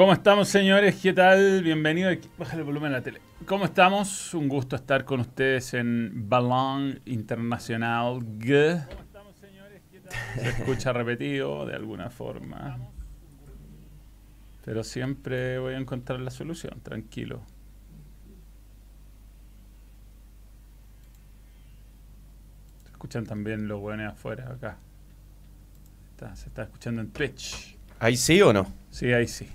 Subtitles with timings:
[0.00, 0.96] ¿Cómo estamos, señores?
[0.96, 1.62] ¿Qué tal?
[1.62, 2.10] Bienvenido.
[2.38, 3.20] Bájale el volumen a la tele.
[3.44, 4.32] ¿Cómo estamos?
[4.32, 8.82] Un gusto estar con ustedes en Balón Internacional G.
[10.36, 12.78] Se escucha repetido de alguna forma.
[14.64, 17.42] Pero siempre voy a encontrar la solución, tranquilo.
[22.84, 24.78] Se escuchan también los buenos afuera acá.
[26.12, 27.76] Está- se está escuchando en Twitch.
[27.98, 28.66] ¿Ahí sí o no?
[28.90, 29.46] Sí, ahí sí.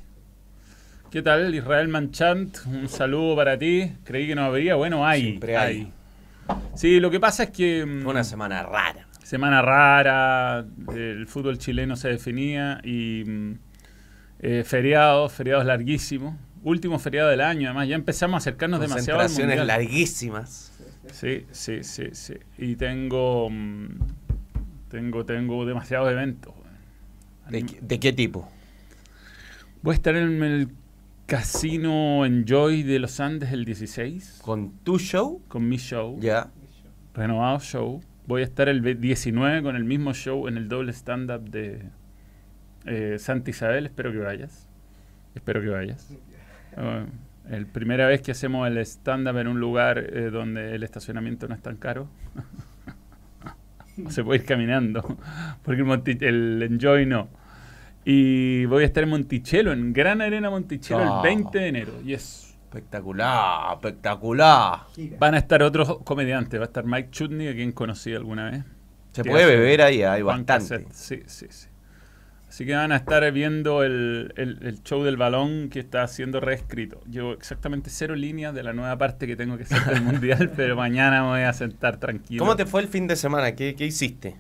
[1.12, 2.58] ¿Qué tal, Israel Manchant?
[2.66, 3.92] Un saludo para ti.
[4.04, 4.76] Creí que no habría.
[4.76, 5.22] Bueno, hay.
[5.22, 5.92] Siempre hay.
[6.76, 7.86] Sí, lo que pasa es que.
[7.86, 9.08] mm, Fue una semana rara.
[9.24, 13.52] Semana rara, el fútbol chileno se definía y mm,
[14.40, 16.36] eh, feriados, feriados larguísimos.
[16.64, 19.68] Último feriado del año, además, ya empezamos a acercarnos demasiado al mundial.
[19.68, 20.74] larguísimas.
[21.12, 22.34] Sí, sí, sí, sí.
[22.58, 23.88] Y tengo, mm,
[24.90, 26.54] tengo, tengo demasiados eventos.
[27.50, 28.50] ¿De, qué- de qué tipo?
[29.84, 30.70] Voy a estar en el
[31.26, 35.42] Casino Enjoy de los Andes el 16 ¿Con tu show?
[35.48, 36.52] con mi show, Ya.
[37.14, 38.02] renovado show.
[38.28, 41.84] Voy a estar el ve- 19 con el mismo show en el doble stand-up de
[42.86, 43.86] eh, Santa Isabel.
[43.88, 44.68] Espero que vayas.
[45.34, 46.12] Espero que vayas.
[46.78, 47.06] Uh,
[47.54, 51.56] el primera vez que hacemos el stand-up en un lugar eh, donde el estacionamiento no
[51.56, 52.08] es tan caro.
[54.10, 55.18] Se puede ir caminando.
[55.64, 57.30] Porque el, el Enjoy no.
[58.06, 61.22] Y voy a estar en Monticello, en Gran Arena Monticello, Ah.
[61.24, 62.02] el 20 de enero.
[62.04, 62.56] Yes.
[62.66, 64.80] Espectacular, espectacular.
[65.18, 66.60] Van a estar otros comediantes.
[66.60, 68.64] Va a estar Mike Chutney, a quien conocí alguna vez.
[69.14, 70.54] Se puede hace- beber ahí, hay bastante.
[70.54, 71.68] Cassette, Sí, sí, sí.
[72.50, 76.40] Así que van a estar viendo el, el- el show del balón que está siendo
[76.42, 77.02] reescrito.
[77.10, 80.76] Llevo exactamente cero líneas de la nueva parte que tengo que hacer del mundial, pero
[80.76, 82.40] mañana me voy a sentar tranquilo.
[82.40, 83.54] ¿Cómo te fue el fin de semana?
[83.56, 84.36] ¿Qué, qué hiciste?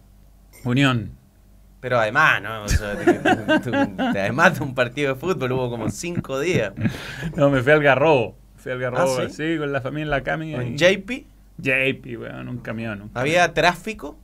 [0.65, 1.11] Unión.
[1.85, 2.63] Pero además, ¿no?
[2.63, 3.13] O sea, te-
[3.59, 6.73] tú- tú- además de un partido de fútbol hubo como cinco días.
[7.35, 8.35] No, me fui al Garrobo.
[8.55, 9.53] Fui al Garrobo, ¿Ah, sí?
[9.53, 9.59] sí?
[9.59, 10.55] con la familia en la cami.
[10.55, 10.75] ¿En ahí.
[10.75, 11.11] JP?
[11.61, 13.03] JP, weón, un camión.
[13.03, 14.17] un ¿Había tráfico?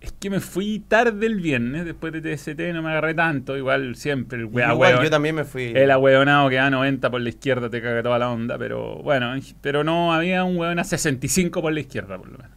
[0.00, 3.94] Es que me fui tarde el viernes, después de TST no me agarré tanto, igual
[3.94, 5.74] siempre el wea, Igual, yo también me fui.
[5.76, 8.96] El ahueonado que va a 90 por la izquierda te caga toda la onda, pero
[9.02, 12.56] bueno, pero no había un hueón a 65 por la izquierda, por lo menos.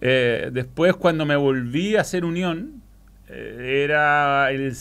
[0.00, 2.82] Eh, después, cuando me volví a hacer unión,
[3.28, 4.72] era el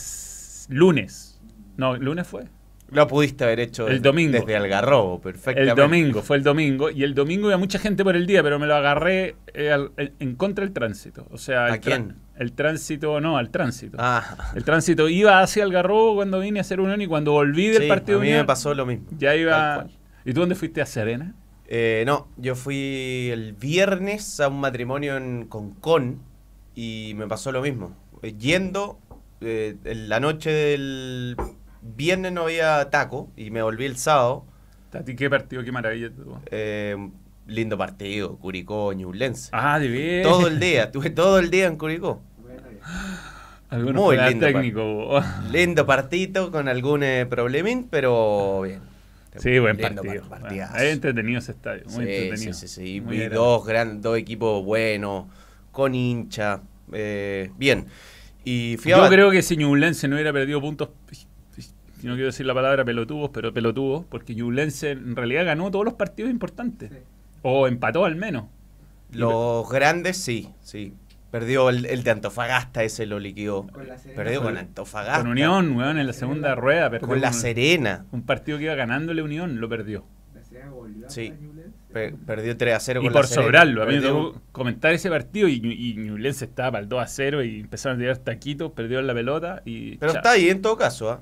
[0.69, 1.39] lunes.
[1.77, 2.45] No, ¿el lunes fue?
[2.91, 4.31] Lo pudiste haber hecho El desde- domingo.
[4.39, 5.81] desde Algarrobo, El perfectamente.
[5.81, 6.91] domingo, fue el domingo.
[6.91, 9.91] Y el domingo había mucha gente por el día, pero me lo agarré eh, al-
[9.97, 11.25] en, contra del tránsito.
[11.31, 12.15] O sea, ¿A el, quién?
[12.37, 13.97] el tránsito, no, al tránsito.
[13.99, 17.83] Ah, El tránsito iba hacia Algarrobo cuando vine a hacer unión y cuando volví del
[17.83, 19.07] sí, partido a mí Unión, me pasó lo mismo.
[19.17, 19.87] ya iba.
[20.23, 21.33] ¿Y tú dónde fuiste a Serena?
[21.67, 26.19] Eh, no, yo fui el viernes a un matrimonio en Concón
[26.75, 27.95] y me pasó lo mismo.
[28.21, 28.99] Eh, Yendo,
[29.41, 31.35] eh, en la noche del
[31.81, 34.45] viernes no había taco y me volví el sábado.
[34.93, 36.09] ¿A ti qué partido, qué maravilla?
[36.09, 36.37] tú?
[36.47, 36.95] Eh,
[37.47, 39.49] lindo partido, Curicó, Ñublense.
[39.51, 40.23] Ah, de bien.
[40.23, 42.21] Todo el día, estuve todo el día en Curicó.
[43.69, 44.83] Algunos muy lindo técnico.
[44.83, 45.19] bo.
[45.51, 48.81] Lindo partito con algún eh, problemín, pero bien.
[49.37, 50.29] Sí, buen Lindo partido.
[50.29, 51.83] par- Bueno, entretenido ese estadio.
[51.85, 52.53] Muy Sí, entretenido.
[52.53, 53.01] Sí, sí, sí.
[53.01, 55.25] Muy Y dos, gran, dos equipos buenos,
[55.71, 56.61] con hincha.
[56.91, 57.85] Eh, bien.
[58.43, 62.45] Y fui Yo creo que si Ñublense no hubiera perdido puntos, si no quiero decir
[62.45, 66.91] la palabra pelotudos, pero pelotudos, porque Ñublense en realidad ganó todos los partidos importantes.
[67.41, 68.45] O empató al menos.
[69.11, 70.93] Los grandes, sí, sí.
[71.31, 73.67] Perdió el, el de Antofagasta, ese lo liquidó.
[73.67, 74.23] Con la Serena.
[74.23, 75.21] Perdió con Antofagasta.
[75.21, 76.89] Con Unión, weón, en la segunda rueda.
[76.89, 78.05] perdió Con La Serena.
[78.11, 80.05] Un partido que iba ganándole Unión, lo perdió.
[80.33, 81.33] La Serena volvió a Sí.
[81.95, 85.09] Pe- perdió 3 a 0 Y por La sobrarlo, a mí me tocó comentar ese
[85.09, 88.73] partido y, y Ñublense estaba para el 2 a 0 y empezaron a tirar taquitos,
[88.73, 89.95] perdió la pelota y.
[89.95, 91.21] Pero está ahí en todo caso, ¿ah?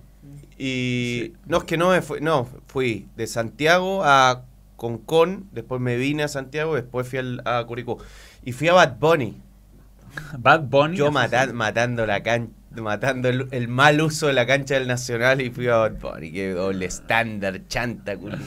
[0.58, 1.34] Y Sí.
[1.46, 6.24] no es que no me fui, no, fui de Santiago a Concón, después me vine
[6.24, 8.00] a Santiago, después fui al- a Curicó.
[8.44, 9.40] Y fui a Bad Bunny.
[10.40, 10.98] Bad Bunny.
[10.98, 12.50] Yo matando la can
[12.82, 16.32] matando el, el mal uso de la cancha del Nacional y fui a Bad Bunny,
[16.32, 18.38] que doble estándar, chanta, culi.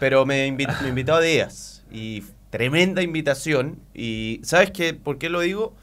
[0.00, 3.78] Pero me, invi- me invitó a Díaz y tremenda invitación.
[3.94, 4.94] Y ¿sabes qué?
[4.94, 5.74] ¿Por qué lo digo?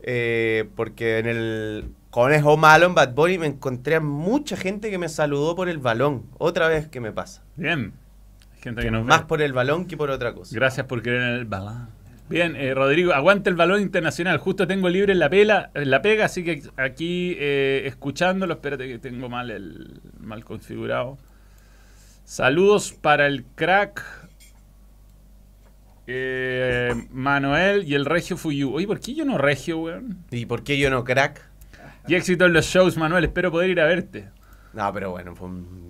[0.00, 4.98] Eh, porque en el Conejo Malo en Bad Bunny me encontré a mucha gente que
[4.98, 6.24] me saludó por el balón.
[6.38, 7.42] Otra vez que me pasa.
[7.56, 7.92] Bien.
[8.54, 9.26] Hay gente que nos Más ve.
[9.26, 10.54] por el balón que por otra cosa.
[10.54, 11.88] Gracias por en el balón.
[12.28, 14.38] Bien, eh, Rodrigo, aguanta el balón internacional.
[14.38, 18.98] Justo tengo libre la, pela, en la pega, así que aquí eh, escuchándolo, espérate que
[18.98, 21.18] tengo mal el mal configurado.
[22.24, 24.02] Saludos para el crack
[26.08, 28.74] eh, Manuel y el Regio Fuyu.
[28.74, 30.18] Oye, ¿por qué yo no Regio, weón?
[30.30, 31.40] ¿Y por qué yo no crack?
[32.08, 33.24] Y éxito en los shows, Manuel.
[33.24, 34.28] Espero poder ir a verte.
[34.72, 35.34] No, pero bueno,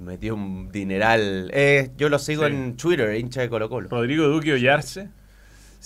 [0.05, 1.51] metió un dineral.
[1.53, 2.53] Eh, yo lo sigo Sí.
[2.53, 3.89] en Twitter, hincha de Colo Colo.
[3.89, 5.09] Rodrigo Duque Ollarse.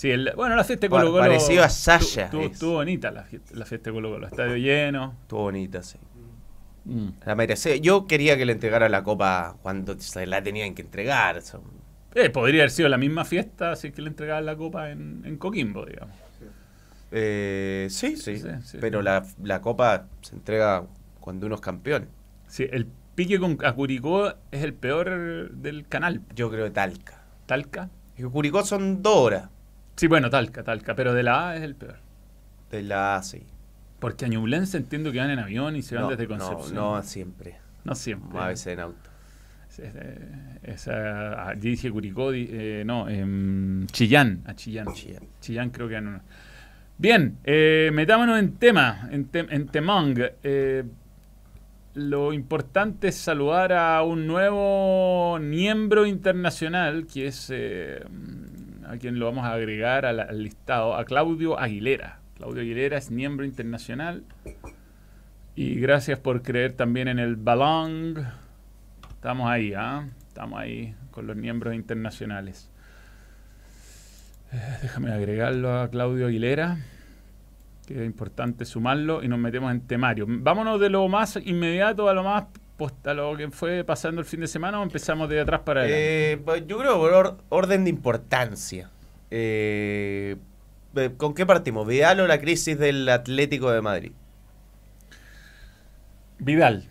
[0.01, 1.19] Sí, el- bueno, la fiesta de Colo Colo.
[1.21, 2.51] parecido a Sasha Estuvo, es.
[2.53, 4.25] estuvo bonita la fiesta, la fiesta de Colo Colo.
[4.25, 5.15] Estadio lleno.
[5.21, 5.99] Estuvo bonita, sí.
[6.85, 7.09] Mm.
[7.23, 7.75] La merecía.
[7.75, 11.39] Yo quería que le entregara la copa cuando se la tenían que entregar.
[12.15, 15.21] Eh, podría haber sido la misma fiesta si es que le entregaban la copa en,
[15.23, 16.15] en Coquimbo, digamos.
[17.11, 18.77] Eh, sí, sí, Sí, sí.
[18.81, 20.85] Pero la, la copa se entrega
[21.19, 22.07] cuando uno es campeón.
[22.47, 26.21] Sí, el pique con a Curicó es el peor del canal.
[26.33, 27.21] Yo creo que Talca.
[27.45, 27.89] Talca.
[28.17, 29.49] Y Curicó son dos horas
[29.95, 31.97] Sí, bueno, Talca, Talca, pero de la A es el peor.
[32.71, 33.43] de la A, sí.
[33.99, 36.75] Porque a Ñublense entiendo que van en avión y se van No, desde no, Concepción.
[36.75, 37.57] no siempre.
[37.83, 38.39] No siempre.
[38.39, 39.09] A veces en auto.
[39.69, 39.93] Es- es-
[40.63, 44.93] Esa, ah, yo dije Curicó, eh, no, em, Chillán, a Chillán.
[44.93, 45.23] Chillán.
[45.39, 46.21] Chillán creo que no.
[46.99, 50.19] Bien, eh, metámonos en tema, en, tem- en temong.
[50.43, 50.83] Eh,
[51.95, 58.03] lo importante es saludar a un nuevo miembro internacional, que es eh,
[58.91, 62.19] a quien lo vamos a agregar al, listado, a Claudio Aguilera.
[62.35, 64.25] Claudio Aguilera es miembro internacional.
[65.55, 68.27] Y gracias por creer también en el balón.
[69.09, 70.09] Estamos ahí, ¿ah?
[70.27, 72.69] Estamos ahí con los miembros internacionales.
[74.51, 76.77] Eh, déjame agregarlo a Claudio Aguilera,
[77.87, 80.25] que es importante sumarlo y nos metemos en temario.
[80.27, 82.43] Vámonos de lo más inmediato a lo más
[82.89, 85.81] post- a lo que fue pasando el fin de semana o empezamos de atrás para
[85.81, 86.31] adelante.
[86.33, 88.89] Eh, pues yo creo por or- orden de importancia.
[89.29, 90.35] Eh,
[90.95, 91.87] eh, ¿Con qué partimos?
[91.87, 94.11] ¿Vidal o la crisis del Atlético de Madrid?
[96.39, 96.85] Vidal.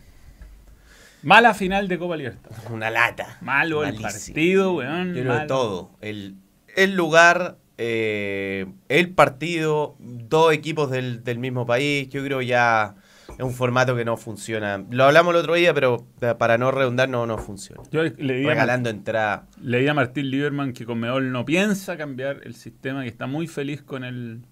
[1.23, 2.65] Mala final de Copa Libertadores.
[2.71, 3.37] Una lata.
[3.41, 5.15] Malo el partido, weón.
[5.15, 5.91] Yo creo todo.
[6.01, 6.37] El,
[6.77, 12.09] el lugar, eh, el partido, dos equipos del, del mismo país.
[12.09, 12.95] Yo creo ya
[13.39, 14.85] es un formato que no funciona.
[14.91, 16.07] Lo hablamos el otro día, pero
[16.39, 17.83] para no redundar, no, no funciona.
[17.91, 19.47] Yo leí Regalando entrada.
[19.63, 23.83] leí a Martín Lieberman que Conmebol no piensa cambiar el sistema, que está muy feliz
[23.83, 24.43] con el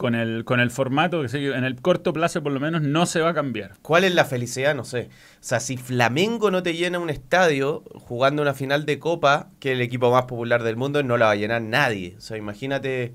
[0.00, 3.20] con el con el formato, que en el corto plazo por lo menos no se
[3.20, 3.72] va a cambiar.
[3.82, 4.74] ¿Cuál es la felicidad?
[4.74, 5.10] No sé.
[5.34, 9.72] O sea, si Flamengo no te llena un estadio jugando una final de Copa, que
[9.72, 12.14] es el equipo más popular del mundo, no la va a llenar nadie.
[12.16, 13.12] O sea, imagínate,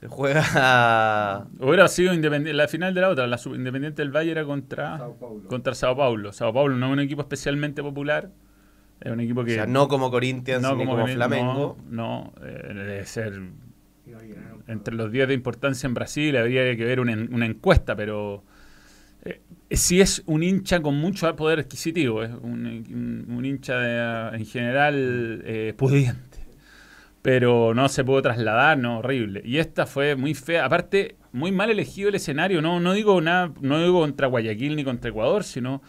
[0.00, 1.46] se juega...
[1.58, 4.98] Hubiera sido independiente, la final de la otra, la sub- Independiente del Valle era contra
[4.98, 5.48] Sao Paulo.
[5.48, 6.32] contra Sao Paulo.
[6.32, 8.30] Sao Paulo no es un equipo especialmente popular,
[9.00, 11.76] es un equipo O que sea, no como Corinthians ni como, Flamengo.
[11.88, 13.40] No, no, eh, debe ser
[14.66, 18.42] entre los 10 de importancia en Brasil, habría que ver una, en- una encuesta, pero
[19.24, 19.40] eh,
[19.70, 24.46] sí es un hincha con mucho poder adquisitivo, es un, un- un hincha de, en
[24.46, 26.29] general eh, pudiente,
[27.22, 29.42] pero no se pudo trasladar, no, horrible.
[29.44, 33.52] Y esta fue muy fea, aparte, muy mal elegido el escenario, no, no digo nada,
[33.60, 35.82] no digo contra Guayaquil ni contra Ecuador, sino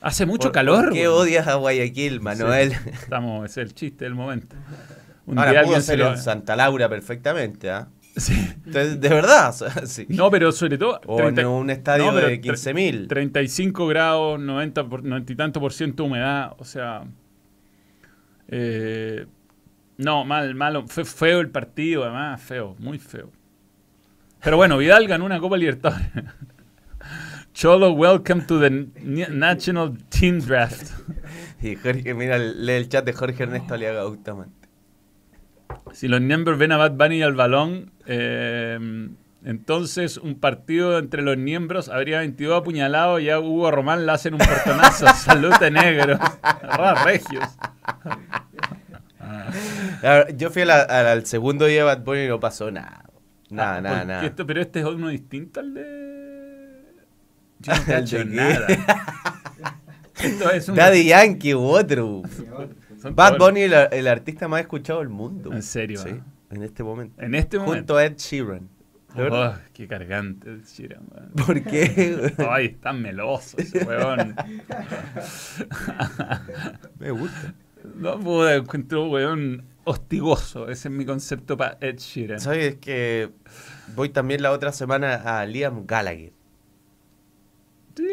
[0.00, 0.84] hace mucho ¿Por- calor.
[0.86, 2.72] ¿Por qué odias a Guayaquil, Manuel?
[2.72, 4.56] Sí, estamos, es el chiste del momento.
[5.26, 7.88] Un Ahora día pudo ser lo- en Santa Laura perfectamente, ¿ah?
[8.16, 8.34] Sí.
[8.66, 9.52] Entonces, de verdad,
[9.86, 10.06] sí.
[10.10, 11.00] No, pero sobre todo.
[11.06, 13.08] O 30 en un estadio no, de tre- 15.000.
[13.08, 17.02] 35 grados, 90, por, 90 y tanto por ciento humedad, o sea.
[18.48, 19.26] eh,
[19.96, 20.86] no, mal, malo.
[20.86, 23.30] Fue feo el partido, además, feo, muy feo.
[24.42, 26.08] Pero bueno, Vidal ganó una Copa Libertadores.
[27.54, 30.90] Cholo, welcome to the National Team Draft.
[31.62, 34.68] Y Jorge, mira, lee el chat de Jorge Ernesto Aliaga Bustamante.
[35.92, 39.08] Si los miembros ven a Bad Bunny y al balón, eh,
[39.44, 44.34] entonces un partido entre los miembros habría 22 apuñalados y a Hugo Román le hacen
[44.34, 45.06] un portonazo.
[45.14, 46.18] Salute negro.
[46.42, 47.44] Ra, regios.
[47.92, 48.43] A ver,
[50.36, 53.04] Yo fui a la- a- al segundo día de Bad Bunny y no pasó nada.
[53.50, 54.24] Nada, Ah, nada, nada.
[54.26, 56.84] esto- pero este es uno distinto al de...
[57.60, 58.30] Yo no ¿El cacho de qué?
[58.30, 58.66] nada.
[60.22, 60.74] Esto es un...
[60.76, 62.22] Daddy Yankee u otro.
[63.12, 65.52] Bad Bunny el, el artista más escuchado del mundo.
[65.52, 66.10] ¿En serio, Sí,
[66.50, 67.20] en este momento.
[67.22, 67.76] En este momento.
[67.78, 68.68] Junto a Ed Sheeran.
[69.16, 71.04] Oh, qué cargante el Sheeran.
[71.46, 72.32] ¿Por qué?
[72.50, 74.34] Ay, está meloso ese weón.
[76.98, 77.54] Me gusta.
[77.94, 80.68] No puedo encuentro un weón hostigoso.
[80.68, 82.40] Ese es mi concepto para Ed Sheeran.
[82.40, 83.30] ¿Sabes que
[83.94, 86.32] voy también la otra semana a Liam Gallagher?
[87.96, 88.08] Sí,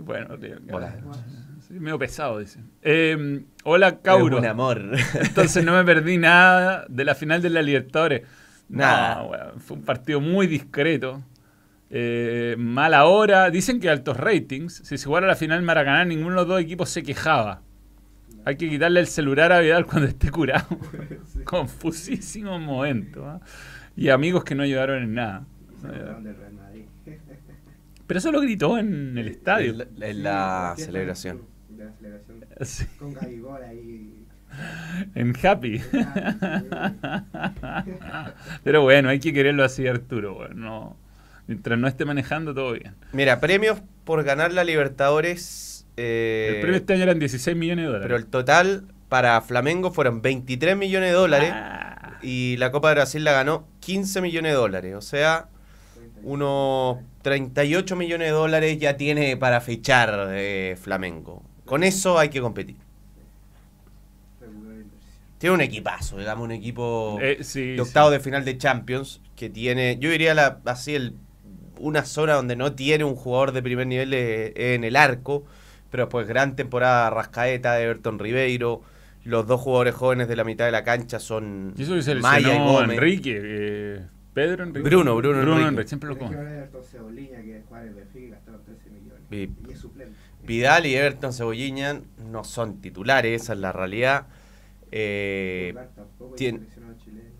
[0.00, 0.36] bueno,
[0.70, 0.94] Hola.
[1.66, 2.60] sí, medio pesado, dice.
[2.82, 4.36] Eh, hola, Cauro.
[4.36, 4.82] Es un amor.
[5.14, 8.22] Entonces no me perdí nada de la final de la Libertadores.
[8.68, 9.16] Nada.
[9.16, 11.22] No, weón, fue un partido muy discreto.
[11.88, 13.50] Eh, mala hora.
[13.50, 14.74] Dicen que altos ratings.
[14.84, 17.62] Si se jugara la final en Maracaná, ninguno de los dos equipos se quejaba.
[18.44, 20.66] Hay que quitarle el celular a Vidal cuando esté curado.
[21.44, 23.26] Confusísimo momento.
[23.26, 23.40] ¿ah?
[23.96, 25.44] Y amigos que no ayudaron en nada.
[25.82, 26.84] Madrid.
[28.06, 29.70] Pero eso lo gritó en el estadio.
[29.72, 31.42] En la, en la Sí, celebración.
[31.68, 32.40] De la celebración.
[32.62, 32.84] Sí.
[32.98, 34.14] Con Gabigol ahí.
[35.14, 35.80] En Happy.
[38.64, 40.34] Pero bueno, hay que quererlo así, Arturo.
[40.34, 40.96] bueno, no-
[41.46, 42.94] mientras no esté manejando, todo bien.
[43.12, 45.68] Mira, premios por ganar la Libertadores.
[46.00, 48.06] Eh, el premio este año eran 16 millones de dólares.
[48.06, 51.50] pero el total para Flamengo fueron 23 millones de dólares.
[51.52, 54.94] Ah, Y la Copa de Brasil la ganó 15 millones de dólares.
[54.94, 55.48] O sea,
[56.22, 61.42] unos 38 millones de dólares ya tiene para fichar eh, Flamengo.
[61.64, 62.76] Con eso hay que competir.
[65.38, 69.48] Tiene un equipazo, digamos, un equipo eh, sí, de octavo de final de Champions que
[69.48, 71.14] tiene, yo diría la, así el,
[71.78, 75.44] una zona donde no tiene un jugador de primer nivel eh, en el arco,
[75.90, 78.82] pero pues gran temporada Rascaeta, de Everton Ribeiro,
[79.24, 81.74] los dos jugadores jóvenes de la mitad de la cancha son.
[81.76, 82.90] Y eso que Maya y Gómez.
[82.96, 83.38] Enrique.
[83.42, 84.88] eh, Pedro Enrique.
[84.88, 85.88] Bruno, Bruno Enrique.
[85.88, 86.48] siempre lo Pero es que como.
[86.48, 89.20] ahora Everton Ceboliña, que juega en el Benfica, y gastaron 13 millones.
[89.30, 90.14] Y- Y es suplente.
[90.46, 94.26] Vidal y Everton Cebolliña no son titulares, esa es la realidad.
[94.90, 95.74] Eh,
[96.36, 97.30] tiene- seleccionado chileno.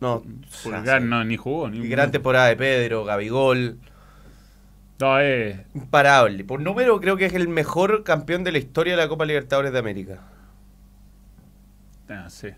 [0.00, 0.22] no,
[0.62, 1.08] Pulgar sí.
[1.08, 1.70] no, ni jugó.
[1.70, 3.78] Ni gran temporada de Pedro, Gabigol.
[5.00, 6.44] No, eh, Imparable.
[6.44, 9.72] Por número, creo que es el mejor campeón de la historia de la Copa Libertadores
[9.72, 10.20] de América.
[12.08, 12.48] Ah, sí.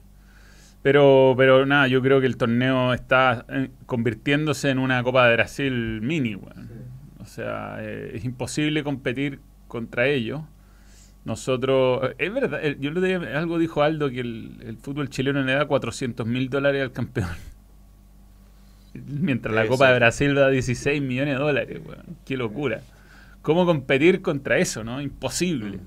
[0.83, 5.35] Pero, pero nada, yo creo que el torneo está eh, convirtiéndose en una Copa de
[5.35, 6.71] Brasil mini, weón.
[7.21, 10.43] O sea, eh, es imposible competir contra ellos.
[11.25, 15.55] Nosotros, es verdad, yo le dije, algo dijo Aldo que el, el fútbol chileno le
[15.55, 17.31] da 400 mil dólares al campeón.
[19.07, 19.97] Mientras la Copa de.
[19.97, 22.05] Brasil da 16 millones de dólares, weón.
[22.25, 22.81] Qué locura.
[23.43, 25.01] ¿Cómo competir contra eso, no?
[25.01, 25.79] Imposible.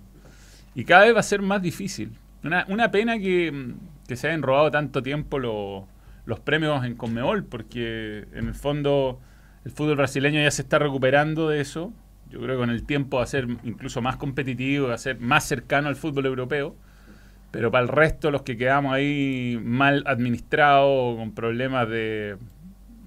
[0.75, 2.11] Y cada vez va a ser más difícil.
[2.43, 3.73] Una, una pena que, mm,
[4.07, 5.87] que se hayan robado tanto tiempo lo-
[6.25, 9.19] los premios en Conmebol, porque en el fondo
[9.65, 11.91] el fútbol brasileño ya se está recuperando de eso.
[12.29, 15.19] Yo creo que con el tiempo va a ser incluso más competitivo, va a ser
[15.19, 16.75] más cercano al fútbol europeo.
[17.51, 22.37] Pero para el resto, los que quedamos ahí mal administrados con problemas de,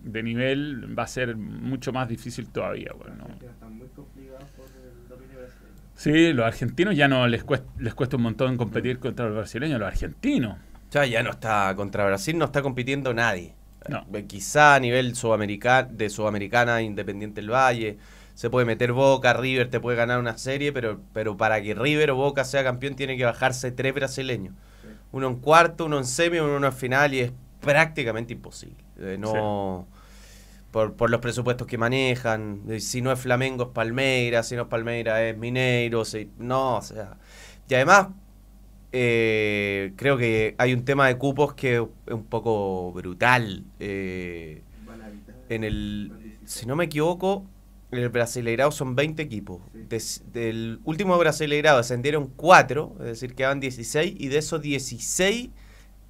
[0.05, 2.93] de nivel, va a ser mucho más difícil todavía.
[2.93, 5.73] están muy complicados por el dominio brasileño.
[5.95, 9.79] Sí, los argentinos ya no les cuesta, les cuesta un montón competir contra los brasileños,
[9.79, 10.59] los argentinos.
[10.91, 13.55] Ya, ya no está contra Brasil, no está compitiendo nadie.
[13.89, 14.05] No.
[14.13, 17.99] Eh, Quizá a nivel sudamericana, de Sudamericana, Independiente del Valle,
[18.35, 22.11] se puede meter Boca, River te puede ganar una serie, pero, pero para que River
[22.13, 24.55] o Boca sea campeón tiene que bajarse tres brasileños.
[25.13, 28.82] Uno en cuarto, uno en semi, uno en final y es prácticamente imposible.
[29.03, 29.87] Eh, no
[30.71, 34.63] por, por los presupuestos que manejan, eh, si no es Flamengo es Palmeiras, si no
[34.63, 37.19] es Palmeiras es Mineiro, si- no, o sea.
[37.69, 38.09] Y además,
[38.93, 41.83] eh, creo que hay un tema de cupos que es
[42.15, 43.65] un poco brutal.
[43.81, 44.63] eh,
[45.49, 46.51] en el, Son 16.
[46.51, 47.45] si no me equivoco,
[47.91, 49.61] en el Brasileirao son 20 equipos.
[49.75, 55.51] Des- del último Brasileirao descendieron 4, es decir, quedaban 16, y de esos 16,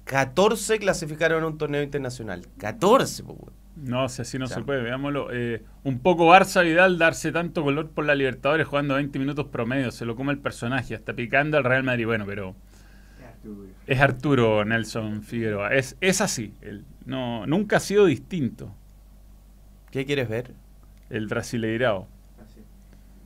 [0.05, 2.45] 14 clasificaron a un torneo internacional.
[2.57, 3.37] 14, pues.
[3.75, 5.29] No, si así no O sea, se puede, veámoslo.
[5.31, 9.91] Eh, un poco Barça Vidal darse tanto color por la Libertadores jugando 20 minutos promedio,
[9.91, 12.05] se lo come el personaje, hasta picando al Real Madrid.
[12.05, 12.55] Bueno, pero
[13.87, 14.63] Es Arturo.
[14.63, 18.73] Nelson Figueroa, es, es así, él, no, nunca ha sido distinto
[19.91, 20.53] ¿Qué quieres ver?
[21.09, 22.07] el Brasileirao.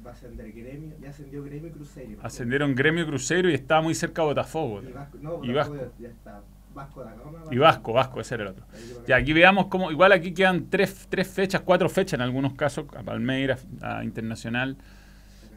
[0.05, 0.95] Va a ascender gremio.
[1.01, 2.19] Ya ascendió gremio y cruceiro.
[2.23, 4.81] Ascendieron Gremio Cruzeiro y estaba muy cerca de Botafogo.
[4.81, 5.17] Y Vasco.
[5.21, 5.93] No, Y Vasco Vasco.
[5.99, 6.41] ya está.
[6.77, 7.39] Vasco da Gama.
[7.51, 8.65] Y Vasco, Vasco, ese era el otro.
[9.07, 12.85] Ya, aquí veamos cómo, igual aquí quedan tres, tres fechas, cuatro fechas en algunos casos,
[12.95, 14.77] a Palmeiras, a Internacional.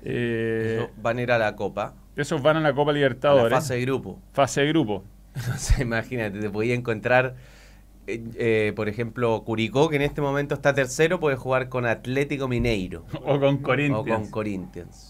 [0.03, 3.53] Eh, van a ir a la Copa, esos van a la Copa la Libertadores.
[3.53, 4.19] fase de grupo.
[4.33, 5.05] fase de grupo.
[5.55, 7.37] O sea, imagínate, te podía encontrar,
[8.07, 12.49] eh, eh, por ejemplo, Curicó, que en este momento está tercero, puede jugar con Atlético
[12.49, 14.09] Mineiro O con o Corinthians.
[14.09, 15.10] con Corinthians.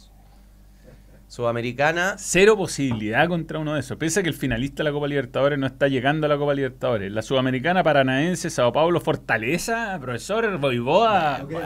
[1.30, 3.96] Sudamericana, Cero posibilidad contra uno de esos.
[3.96, 7.12] Piensa que el finalista de la Copa Libertadores no está llegando a la Copa Libertadores.
[7.12, 10.58] La Sudamericana, Paranaense, Sao Paulo, Fortaleza, profesor
[11.46, 11.62] bien.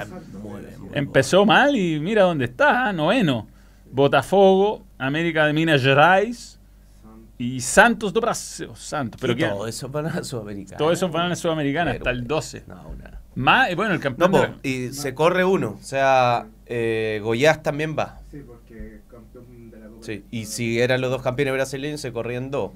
[0.92, 3.48] Empezó mal y mira dónde está, noveno.
[3.90, 6.60] Botafogo, América de Minas Gerais
[7.38, 8.68] y Santos do Brasil.
[8.74, 10.76] Santos, pero todo eso para la Sudamericana.
[10.76, 12.64] Todo eso van a la Sudamericana Pero- hasta el 12.
[12.66, 14.30] No, una- Más, eh, bueno, el No, campeón.
[14.30, 18.20] po, de la- y se corre uno, o sea, eh, Goiás también va.
[18.30, 19.93] Sí, porque campeón de la Copa.
[20.04, 22.72] Sí, y si eran los dos campeones brasileños, se corrían dos.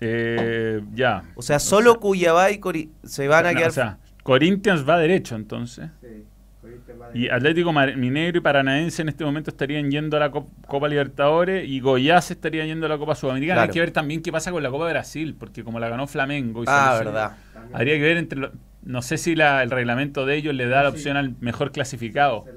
[0.00, 1.24] eh, ya.
[1.34, 3.70] O sea, solo Cuyabá y Cori se van a No, quedar.
[3.70, 5.90] o sea, Corinthians va derecho entonces.
[6.00, 6.24] Sí,
[6.62, 10.30] Corinthians va de- Y Atlético Mineiro y Paranaense en este momento estarían yendo a la
[10.30, 13.56] Cop- Copa Libertadores y Goiás estaría yendo a la Copa Sudamericana.
[13.60, 13.70] Claro.
[13.70, 16.06] Hay que ver también qué pasa con la Copa de Brasil, porque como la ganó
[16.06, 17.36] Flamengo y se ah, verdad.
[17.72, 18.50] Habría que ver entre los-
[18.82, 20.96] no sé si la- el reglamento de ellos le da la Sí.
[20.96, 22.44] opción al mejor clasificado.
[22.46, 22.52] Se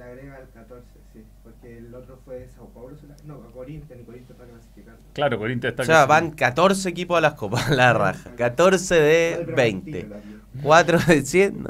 [5.13, 8.31] Claro, Corinthians está O sea, van 14 equipos a las copas, la raja.
[8.35, 10.09] 14 de 20.
[10.61, 11.63] 4 de 100.
[11.63, 11.69] no.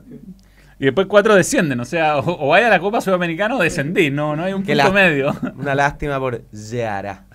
[0.80, 4.12] Y después cuatro descienden, o sea, o, o vaya a la Copa Sudamericana o descendí,
[4.12, 5.32] no, no hay un Qué punto medio.
[5.56, 7.26] Una lástima por Yeara.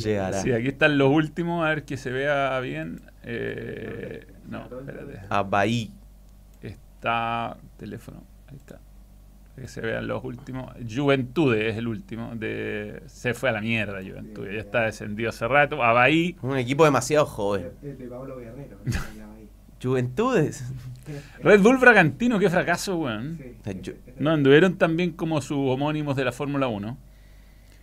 [0.00, 0.40] Yeara.
[0.40, 3.02] Sí, aquí están los últimos, a ver que se vea bien.
[3.22, 5.20] Eh, no, espérate.
[5.28, 5.92] Abaí.
[6.62, 8.80] Está teléfono, ahí está.
[9.56, 10.72] Que se vean los últimos.
[10.92, 12.34] Juventude es el último.
[12.34, 14.54] De, se fue a la mierda Juventude.
[14.54, 15.82] Ya está descendido hace rato.
[15.82, 16.36] Abaí.
[16.42, 17.70] Un equipo demasiado joven.
[17.80, 18.78] De, de Pablo Guerrero.
[19.82, 20.64] Juventudes.
[21.42, 23.38] Red Bull Bragantino, qué fracaso, weón.
[23.38, 23.56] Sí.
[23.66, 26.96] Eh, No anduvieron tan bien como sus homónimos de la Fórmula 1.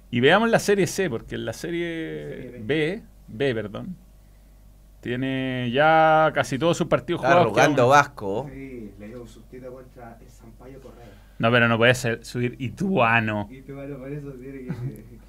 [0.09, 3.95] Y veamos la serie C, porque en la serie Serie B, B, perdón,
[4.99, 7.89] tiene ya casi todos sus partidos Está jugados.
[7.89, 8.49] Vasco.
[8.51, 11.07] Sí, le dio un sustito contra el Sampaio Correa.
[11.41, 13.49] No, pero no puede ser subir Ituano.
[13.67, 14.65] Bueno, por eso tiene que.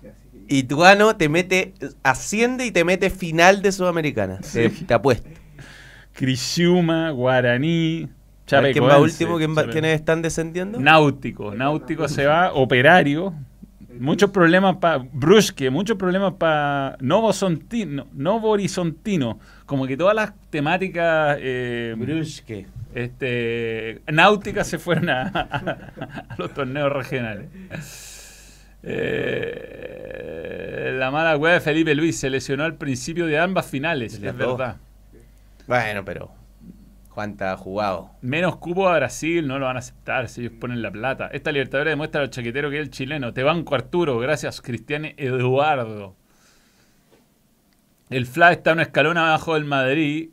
[0.00, 0.44] que así.
[0.48, 4.38] Y Tuano te mete, asciende y te mete final de Sudamericana.
[4.52, 5.28] Te, te apuesto.
[6.12, 8.08] Criciúma, Guaraní,
[8.50, 9.38] A ver, ¿Quién va Chapecoense, último?
[9.38, 10.78] ¿Quién va- Chape- ¿Quiénes están descendiendo?
[10.78, 13.34] Náutico, Náutico se va, Operario,
[13.98, 17.32] muchos problemas para Brusque, muchos problemas para Novo
[18.50, 22.66] Horizontino, como que todas las temáticas eh, Brusque.
[22.94, 27.48] este, náuticas se fueron a, a los torneos regionales.
[28.84, 34.36] Eh, la mala hueá de Felipe Luis se lesionó al principio de ambas finales, es
[34.36, 34.76] verdad.
[35.66, 36.30] Bueno, pero.
[37.14, 38.10] ¿Cuánta ha jugado?
[38.22, 41.28] Menos cupo a Brasil, no lo van a aceptar si ellos ponen la plata.
[41.32, 43.34] Esta Libertadores demuestra lo chaquetero que es el chileno.
[43.34, 46.16] Te banco Arturo, gracias Cristian Eduardo.
[48.08, 50.30] El Fla está un escalón abajo del Madrid.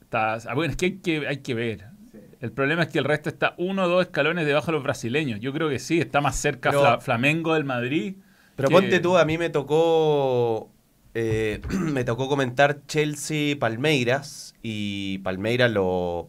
[0.00, 1.86] Está, ah, bueno, es que hay que, hay que ver.
[2.12, 2.18] Sí.
[2.40, 5.40] El problema es que el resto está uno o dos escalones debajo de los brasileños.
[5.40, 8.16] Yo creo que sí, está más cerca Pero- Flamengo del Madrid.
[8.56, 10.70] Pero que- ponte tú, a mí me tocó.
[11.14, 14.54] Eh, me tocó comentar Chelsea Palmeiras.
[14.62, 16.28] Y Palmeiras lo.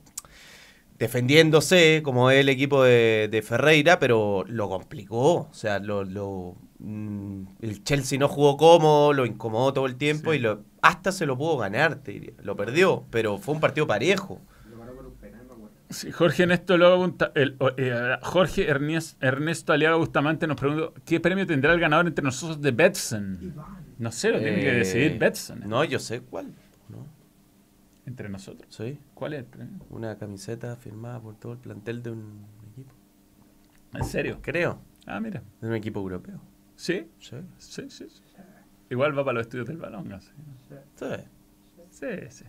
[1.00, 5.34] defendiéndose, como es el equipo de, de Ferreira, pero lo complicó.
[5.50, 10.32] O sea, lo, lo, mm, el Chelsea no jugó cómodo, lo incomodó todo el tiempo
[10.32, 10.38] Sí.
[10.38, 12.34] y lo, hasta se lo pudo ganar, te diría.
[12.44, 14.40] Lo perdió, pero fue un partido parejo.
[14.70, 15.72] Lo ganó por un penal, me acuerdo.
[15.90, 21.46] Sí, Jorge Ernesto Bunta- el- eh, Jorge Ernies- Ernesto Aliaga Bustamante nos preguntó ¿qué premio
[21.46, 23.38] tendrá el ganador entre nosotros de Betson?
[23.42, 23.85] Iván.
[23.98, 25.62] No sé, lo tiene que Eh, decidir Betson.
[25.68, 26.54] No, yo sé cuál.
[26.90, 27.08] ¿no?
[28.06, 28.74] Entre nosotros.
[28.76, 29.80] Sí, ¿Cuál es el premio?
[29.90, 32.94] una camiseta firmada por todo el plantel de un equipo.
[33.94, 34.40] ¿En serio?
[34.42, 35.42] Creo, Ah, mira.
[35.62, 36.40] de un equipo europeo.
[36.76, 37.08] ¿Sí?
[37.20, 37.38] Sí.
[37.58, 38.22] Sí, sí, sí.
[38.90, 40.12] Igual va para los estudios del balón.
[40.14, 40.30] así.
[41.00, 41.06] Sí.
[41.90, 42.46] Sí, sí.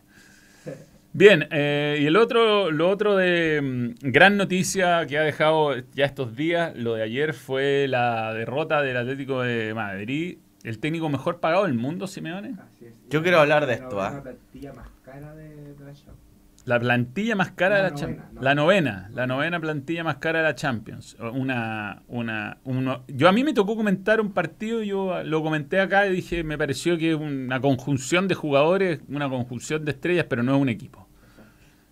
[1.12, 6.04] Bien, eh, y el otro, lo otro de mm, gran noticia que ha dejado ya
[6.04, 11.40] estos días, lo de ayer fue la derrota del Atlético de Madrid, el técnico mejor
[11.40, 12.54] pagado del mundo, Simeone.
[12.58, 12.94] Así es.
[13.08, 14.22] Yo quiero hablar de La esto, ah.
[14.22, 16.18] plantilla más cara de, de la Champions.
[16.64, 18.28] La plantilla más cara La de la Champions.
[18.40, 21.16] La novena, la novena plantilla más cara de la Champions.
[21.32, 26.08] Una, una, uno- yo a mí me tocó comentar un partido, yo lo comenté acá
[26.08, 30.42] y dije, me pareció que es una conjunción de jugadores, una conjunción de estrellas, pero
[30.42, 31.06] no es un equipo.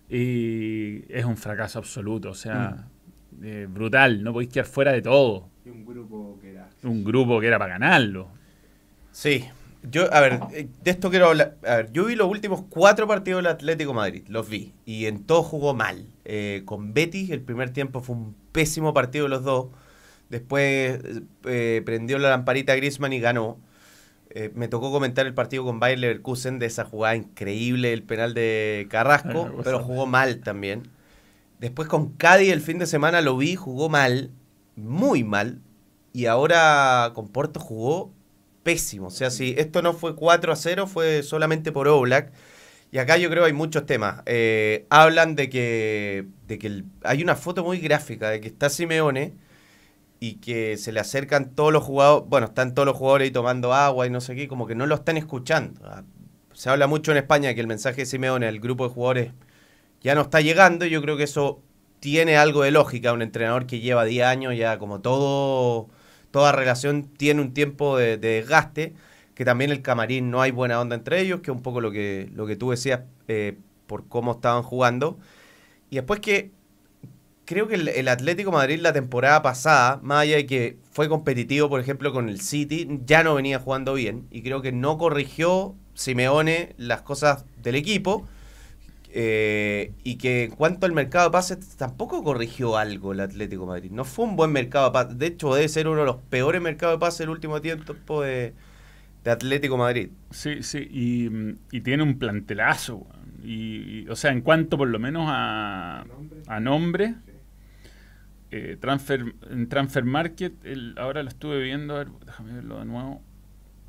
[0.09, 2.87] Y es un fracaso absoluto, o sea,
[3.41, 5.49] eh, brutal, no podéis quedar fuera de todo.
[5.65, 6.69] Y un grupo que era.
[6.83, 8.27] Un grupo que era para ganarlo.
[9.15, 9.45] Sí.
[9.89, 11.55] Yo, a ver, eh, de esto quiero hablar.
[11.65, 15.05] A ver, yo vi los últimos cuatro partidos del Atlético de Madrid, los vi, y
[15.05, 16.05] en todos jugó mal.
[16.25, 19.67] Eh, con Betis, el primer tiempo fue un pésimo partido de los dos.
[20.29, 20.99] Después
[21.45, 23.57] eh, prendió la lamparita Griezmann y ganó.
[24.31, 28.33] Eh, me tocó comentar el partido con Bayer Leverkusen de esa jugada increíble, el penal
[28.33, 30.89] de Carrasco, pero jugó mal también.
[31.59, 34.31] Después con Cádiz el fin de semana lo vi, jugó mal,
[34.75, 35.61] muy mal.
[36.11, 38.11] Y ahora con Porto jugó
[38.65, 39.07] pésimo.
[39.07, 42.33] O sea, si esto no fue 4 a 0, fue solamente por Oblak.
[42.91, 44.23] Y acá yo creo hay muchos temas.
[44.25, 49.35] Eh, hablan de que, de que hay una foto muy gráfica de que está Simeone
[50.19, 53.73] y que se le acercan todos los jugadores, bueno, están todos los jugadores ahí tomando
[53.73, 55.81] agua y no sé qué, como que no lo están escuchando.
[55.85, 56.03] Ah,
[56.53, 59.33] Se habla mucho en España que el mensaje de Simeone al grupo de jugadores
[60.01, 61.61] ya no está llegando y yo creo que eso
[61.99, 63.13] tiene algo de lógica.
[63.13, 65.89] Un entrenador que lleva 10 años ya como todo,
[66.35, 68.93] toda relación tiene un tiempo de, de desgaste,
[69.35, 71.93] que también el camarín no hay buena onda entre ellos, que es un poco lo
[71.93, 75.17] que, lo que tú decías eh, por cómo estaban jugando.
[75.89, 76.51] Y después que
[77.45, 81.69] creo que el, el Atlético Madrid la temporada pasada, más allá de que fue competitivo,
[81.69, 84.27] por ejemplo, con el City, ya no venía jugando bien.
[84.29, 88.27] Y creo que no corrigió Simeone las cosas del equipo.
[89.17, 93.89] Eh, y que en cuanto al mercado de pases, tampoco corrigió algo el Atlético Madrid.
[93.89, 95.17] No fue un buen mercado de pases.
[95.17, 98.53] De hecho, debe ser uno de los peores mercados de pases del último tiempo de,
[99.25, 100.09] Atlético Madrid.
[100.31, 103.07] Sí, sí, y, tiene un plantelazo.
[103.41, 106.05] Y, o sea, en cuanto por lo menos a,
[106.47, 107.15] a nombre,
[108.51, 110.53] eh, transfer, en Transfer Market,
[110.97, 113.23] ahora lo estuve viendo, a ver, déjame verlo de nuevo,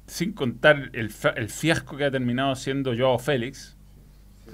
[0.06, 3.75] sin contar el, el fiasco que ha terminado siendo Joao Félix,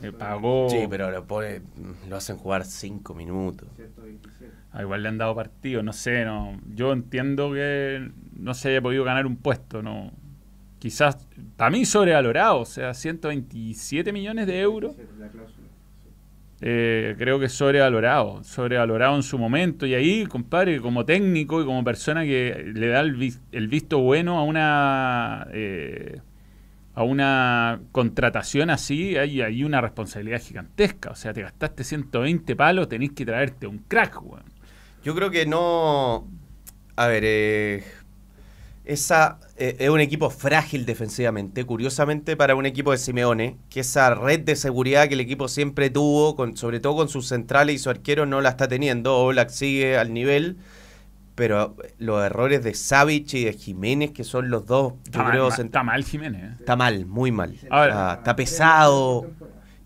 [0.00, 1.62] Sí, eh, pagó, Sí, pero lo, pone,
[2.08, 3.68] lo hacen jugar cinco minutos.
[3.76, 4.52] 127.
[4.72, 8.82] ah, igual le han dado partido, no sé, no, yo entiendo que no se haya
[8.82, 10.12] podido ganar un puesto, no,
[10.78, 14.96] quizás, para mí sobrevalorado, o sea, 127 millones de euros.
[16.64, 19.84] Eh, creo que sobrevalorado, sobrevalorado en su momento.
[19.84, 24.44] Y ahí, compadre, como técnico y como persona que le da el visto bueno a
[24.44, 26.20] una eh,
[26.94, 31.10] a una contratación así, hay, hay una responsabilidad gigantesca.
[31.10, 34.44] O sea, te gastaste 120 palos, tenés que traerte un crack, weón.
[35.02, 36.28] Yo creo que no.
[36.94, 37.84] A ver, eh,
[38.84, 41.64] esa eh, es un equipo frágil defensivamente.
[41.64, 45.88] Curiosamente, para un equipo de Simeone, que esa red de seguridad que el equipo siempre
[45.88, 49.16] tuvo, con, sobre todo con sus centrales y su arquero, no la está teniendo.
[49.16, 50.58] Oblak sigue al nivel.
[51.34, 55.48] Pero los errores de Savic y de Jiménez, que son los dos, yo Está, creo,
[55.48, 56.42] mal, está mal Jiménez.
[56.42, 56.56] ¿eh?
[56.60, 57.56] está mal, muy mal.
[57.70, 59.26] Ahora- Ah, está pesado.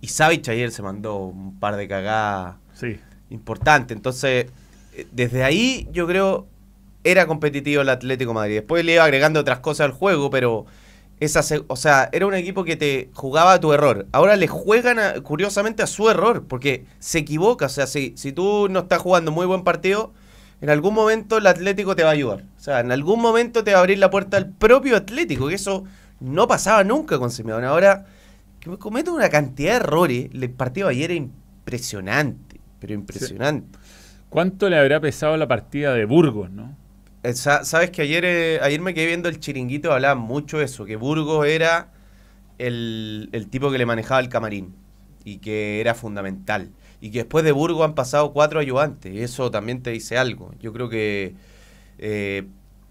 [0.01, 2.99] Y Savic ayer se mandó un par de cagadas Sí.
[3.31, 3.95] importante.
[3.95, 4.47] Entonces,
[4.95, 6.47] eh, desde ahí yo creo
[7.05, 8.55] era competitivo el Atlético de Madrid.
[8.57, 10.67] Después le iba agregando otras cosas al juego, pero
[11.21, 14.07] esa se- o sea, era un equipo que te jugaba a tu error.
[14.11, 17.67] Ahora le juegan a- curiosamente a su error, porque se equivoca.
[17.67, 20.13] O sea, si, si tú no estás jugando muy buen partido,
[20.61, 22.45] en algún momento el Atlético te va a ayudar.
[22.57, 25.55] O sea, en algún momento te va a abrir la puerta al propio Atlético, que
[25.55, 25.85] eso
[26.21, 27.67] no pasaba nunca con Simeone.
[27.67, 28.07] Ahora,
[28.61, 30.29] que me comete una cantidad de errores.
[30.33, 33.79] El partido de ayer era impresionante, pero impresionante.
[34.29, 36.75] ¿Cuánto le habrá pesado la partida de Burgos, no?
[37.23, 40.59] Eh, sa- Sabes que ayer, eh, ayer me quedé viendo el chiringuito y hablaban mucho
[40.59, 41.93] de eso, que Burgos era
[42.59, 44.75] el, el tipo que le manejaba el camarín
[45.25, 46.71] y que era fundamental.
[47.07, 50.53] Y que después de Burgos han pasado cuatro ayudantes, y eso también te dice algo.
[50.61, 51.35] Yo creo que
[51.99, 52.43] eh,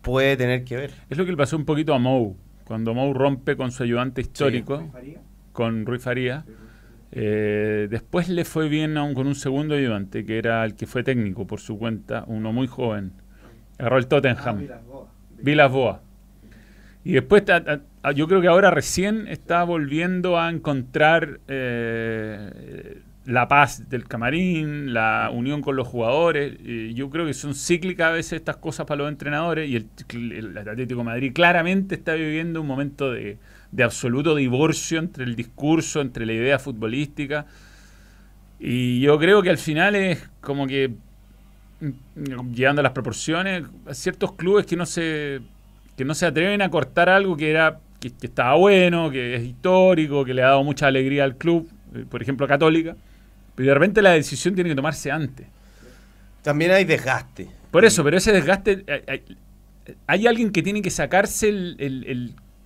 [0.01, 0.91] puede tener que ver.
[1.09, 2.37] Es lo que le pasó un poquito a Mou.
[2.63, 5.19] Cuando Mou rompe con su ayudante histórico, Faría.
[5.51, 6.45] con Rui Faría,
[7.11, 11.03] eh, después le fue bien aún con un segundo ayudante, que era el que fue
[11.03, 13.11] técnico por su cuenta, uno muy joven.
[13.77, 15.09] Agarró el Ah, Tottenham, Vilas Boas.
[15.41, 16.01] Vilas Boa.
[17.03, 23.01] Y después, ta- ta- ta- yo creo que ahora recién está volviendo a encontrar eh,
[23.25, 26.57] la paz del camarín, la unión con los jugadores.
[26.93, 31.03] Yo creo que son cíclicas a veces estas cosas para los entrenadores y el, Atlético
[31.03, 33.37] Madrid claramente está viviendo un momento de,
[33.71, 37.45] de absoluto divorcio entre el discurso, entre la idea futbolística.
[38.59, 40.93] Y yo creo que al final es como que
[41.79, 45.41] mm, llevando las proporciones, a ciertos clubes que no se
[45.97, 49.43] que no se atreven a cortar algo que era que, que estaba bueno, que es
[49.43, 52.95] histórico, que le ha dado mucha alegría al club, eh, por ejemplo Católica,
[53.55, 55.47] pero de repente la decisión tiene que tomarse antes.
[56.41, 57.47] También hay desgaste.
[57.71, 58.85] Por eso, pero ese desgaste,
[60.07, 62.05] hay, alguien que tiene que sacarse el, el-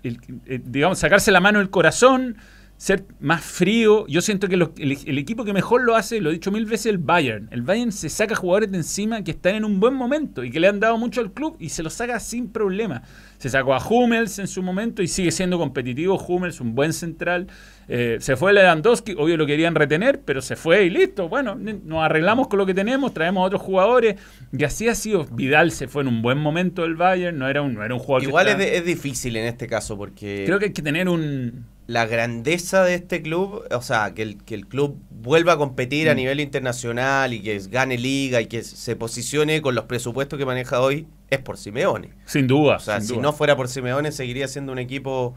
[0.04, 2.38] el- el- digamos, sacarse la mano del corazón,
[2.80, 4.08] ser más frío.
[4.08, 6.66] Yo siento que los- el, el equipo que mejor lo hace, lo he dicho mil
[6.66, 7.50] veces, el Bayern.
[7.52, 10.62] El Bayern se saca jugadores de encima que están en un buen momento y que
[10.62, 13.04] le han dado mucho al club y se los saca sin problema.
[13.38, 16.18] Se sacó a Hummels en su momento y sigue siendo competitivo.
[16.18, 17.48] Hummels, un buen central.
[17.90, 21.28] Eh, se fue Lewandowski, obvio lo querían retener, pero se fue y listo.
[21.28, 24.16] Bueno, nos arreglamos con lo que tenemos, traemos a otros jugadores.
[24.58, 25.26] Y así ha sido.
[25.26, 28.00] Vidal se fue en un buen momento del Bayern, no era un, no era un
[28.00, 30.44] jugador que Igual es, estaba- es difícil en este caso porque...
[30.46, 31.66] Creo que hay que tener un...
[31.90, 36.08] la grandeza de este club, o sea, que el, que el club vuelva a competir
[36.10, 36.18] a Mm.
[36.18, 40.82] nivel internacional y que gane liga y que se posicione con los presupuestos que maneja
[40.82, 42.12] hoy, es por Simeone.
[42.26, 42.76] Sin duda.
[42.76, 43.22] O sea, si duda.
[43.24, 45.36] no fuera por Simeone, seguiría siendo un equipo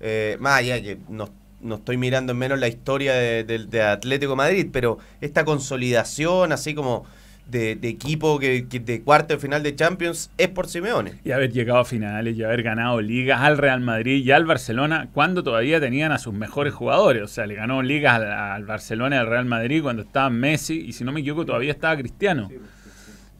[0.00, 1.30] eh, más allá que no,
[1.60, 6.52] no estoy mirando en menos la historia de, de- de Atlético Madrid, pero esta consolidación,
[6.52, 7.04] así como
[7.48, 11.14] de, de equipo que, que de cuarto de final de Champions, es por Simeone.
[11.24, 15.08] Y haber llegado a finales y haber ganado ligas al Real Madrid y al Barcelona
[15.12, 17.22] cuando todavía tenían a sus mejores jugadores.
[17.22, 20.80] O sea, le ganó ligas al, al Barcelona y al Real Madrid cuando estaba Messi
[20.80, 22.48] y si no me equivoco todavía estaba Cristiano.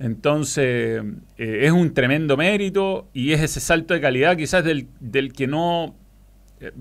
[0.00, 1.02] Entonces,
[1.38, 5.46] eh, es un tremendo mérito y es ese salto de calidad quizás del, del que
[5.46, 5.96] no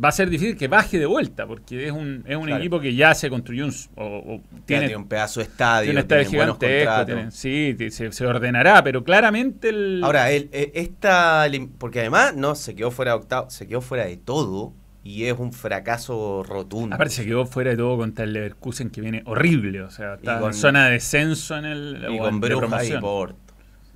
[0.03, 2.59] va a ser difícil que baje de vuelta, porque es un, es un Claro.
[2.61, 5.83] equipo que ya se construyó un, s- o, o Tiene, tiene, un pedazo de estadio,
[5.85, 10.01] tiene un estadio gigantesco, tiene- sí, se, se ordenará, pero claramente el...
[10.03, 11.45] Ahora, él, eh, esta,
[11.77, 15.37] porque además no se quedó fuera de octavo, se quedó fuera de todo y es
[15.39, 16.95] un fracaso rotundo.
[16.95, 20.39] Aparte se quedó fuera de todo contra el Leverkusen que viene horrible, o sea, está
[20.39, 22.93] con- en zona de descenso en el y con Brujas y.
[22.97, 23.37] Porto.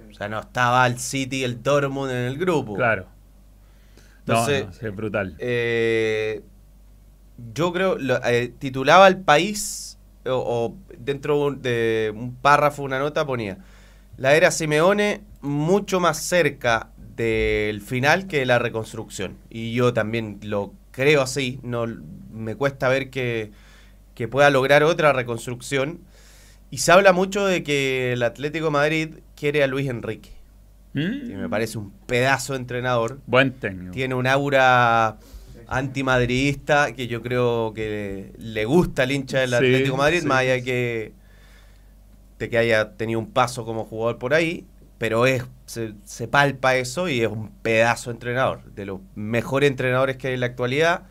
[0.09, 2.75] O sea, no estaba el City y el Dortmund en el grupo.
[2.75, 3.07] Claro.
[4.21, 5.35] Entonces, no, sí, es brutal.
[5.39, 6.43] Eh,
[7.53, 13.25] yo creo, lo- eh, titulaba al país, o, o dentro de un párrafo, una nota,
[13.25, 13.57] ponía,
[14.17, 19.37] la era Simeone mucho más cerca del final que de la reconstrucción.
[19.49, 21.87] Y yo también lo creo así, no
[22.33, 23.51] me cuesta ver que,
[24.15, 26.01] que pueda lograr otra reconstrucción.
[26.71, 30.31] Y se habla mucho de que el Atlético de Madrid quiere a Luis Enrique,
[30.93, 31.27] ¿Mm?
[31.27, 33.19] que me parece un pedazo de entrenador.
[33.27, 33.91] Buen técnico.
[33.91, 35.17] Tiene un aura
[35.67, 40.27] antimadridista que yo creo que le gusta al hincha del Sí, Atlético de Madrid, sí.
[40.27, 41.13] más allá que,
[42.39, 44.65] de que haya tenido un paso como jugador por ahí,
[44.97, 49.69] pero es se, se palpa eso y es un pedazo de entrenador, de los mejores
[49.69, 51.03] entrenadores que hay en la actualidad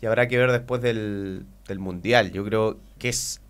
[0.00, 2.32] y habrá que ver después del, del Mundial.
[2.32, 3.40] Yo creo que es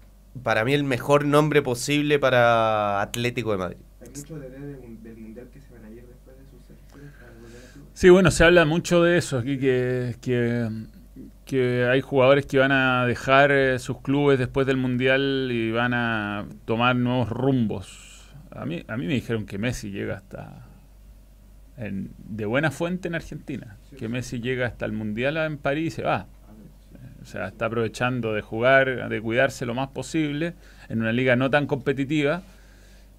[0.43, 3.77] para mí el mejor nombre posible para Atlético de Madrid.
[4.01, 7.33] Hay muchos de del mundial que se van a ir después de sus selecciones para
[7.33, 7.87] volver al club.
[8.03, 10.69] Sí, bueno, se habla mucho de eso aquí, que, que,
[11.45, 15.95] que hay jugadores que van a dejar eh, sus clubes después del Mundial y van
[15.95, 18.29] a tomar nuevos rumbos.
[18.51, 20.67] A mí, a mí me dijeron que Messi llega hasta...
[21.77, 23.77] en- de buena fuente en Argentina.
[23.97, 26.27] Que Messi llega hasta el Mundial en París y se va.
[27.23, 30.55] O sea, está aprovechando de jugar, de cuidarse lo más posible
[30.89, 32.43] en una liga no tan competitiva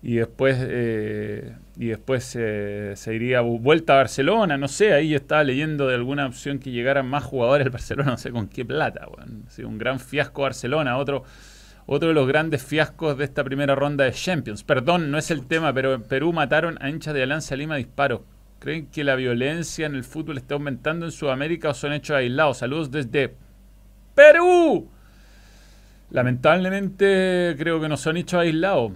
[0.04, 5.10] y después eh, y después eh, se iría vu- vuelta a Barcelona, no sé, ahí
[5.10, 8.48] yo estaba leyendo de alguna opción que llegaran más jugadores al Barcelona, no sé con
[8.50, 9.08] qué plata.
[9.50, 11.24] Sí, un gran fiasco Barcelona, otro
[11.86, 14.64] otro de los grandes fiascos de esta primera ronda de Champions.
[14.64, 18.22] Perdón, no es el tema, pero en Perú mataron a hinchas de Alianza Lima disparos.
[18.60, 22.60] ¿Creen que la violencia en el fútbol está aumentando en Sudamérica o son hechos aislados?
[22.60, 23.36] Saludos desde
[24.16, 24.90] Perú.
[26.10, 28.94] Lamentablemente creo que no son hechos aislados.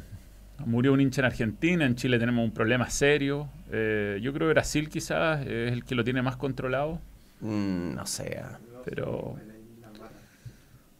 [0.65, 3.47] Murió un hincha en Argentina, en Chile tenemos un problema serio.
[3.71, 6.99] Eh, yo creo que Brasil quizás es el que lo tiene más controlado.
[7.41, 8.41] Mm, no sé.
[8.83, 9.35] Pero-.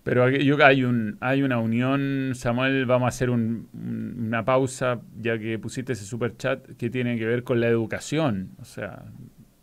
[0.03, 3.67] Pero aquí- yo, hay, un, hay una unión, Samuel, vamos a hacer un-
[4.27, 8.51] una pausa, ya que pusiste ese super chat que tiene que ver con la educación.
[8.61, 9.03] O sea,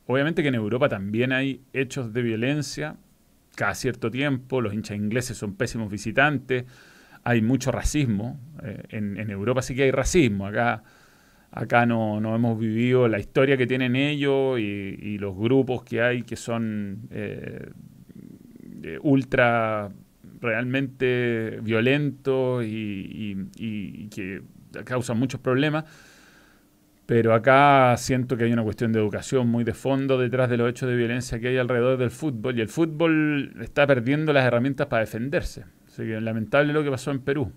[0.06, 2.96] obviamente que en Europa también hay hechos de violencia
[3.54, 6.64] cada cierto tiempo, los hinchas ingleses son pésimos visitantes,
[7.24, 10.82] hay mucho racismo, eh, en, Europa sí que hay racismo, acá,
[11.50, 16.36] acá no, hemos vivido la historia que tienen ellos y, los grupos que hay que
[16.36, 17.70] son eh,
[18.82, 19.90] eh, ultra
[20.40, 24.42] realmente violentos y que
[24.84, 25.84] causan muchos problemas.
[27.06, 30.70] Pero acá siento que hay una cuestión de educación muy de fondo detrás de los
[30.70, 32.56] hechos de violencia que hay alrededor del fútbol.
[32.58, 35.64] Y el fútbol está perdiendo las herramientas para defenderse.
[35.94, 37.52] Así que lamentable lo que pasó en Perú.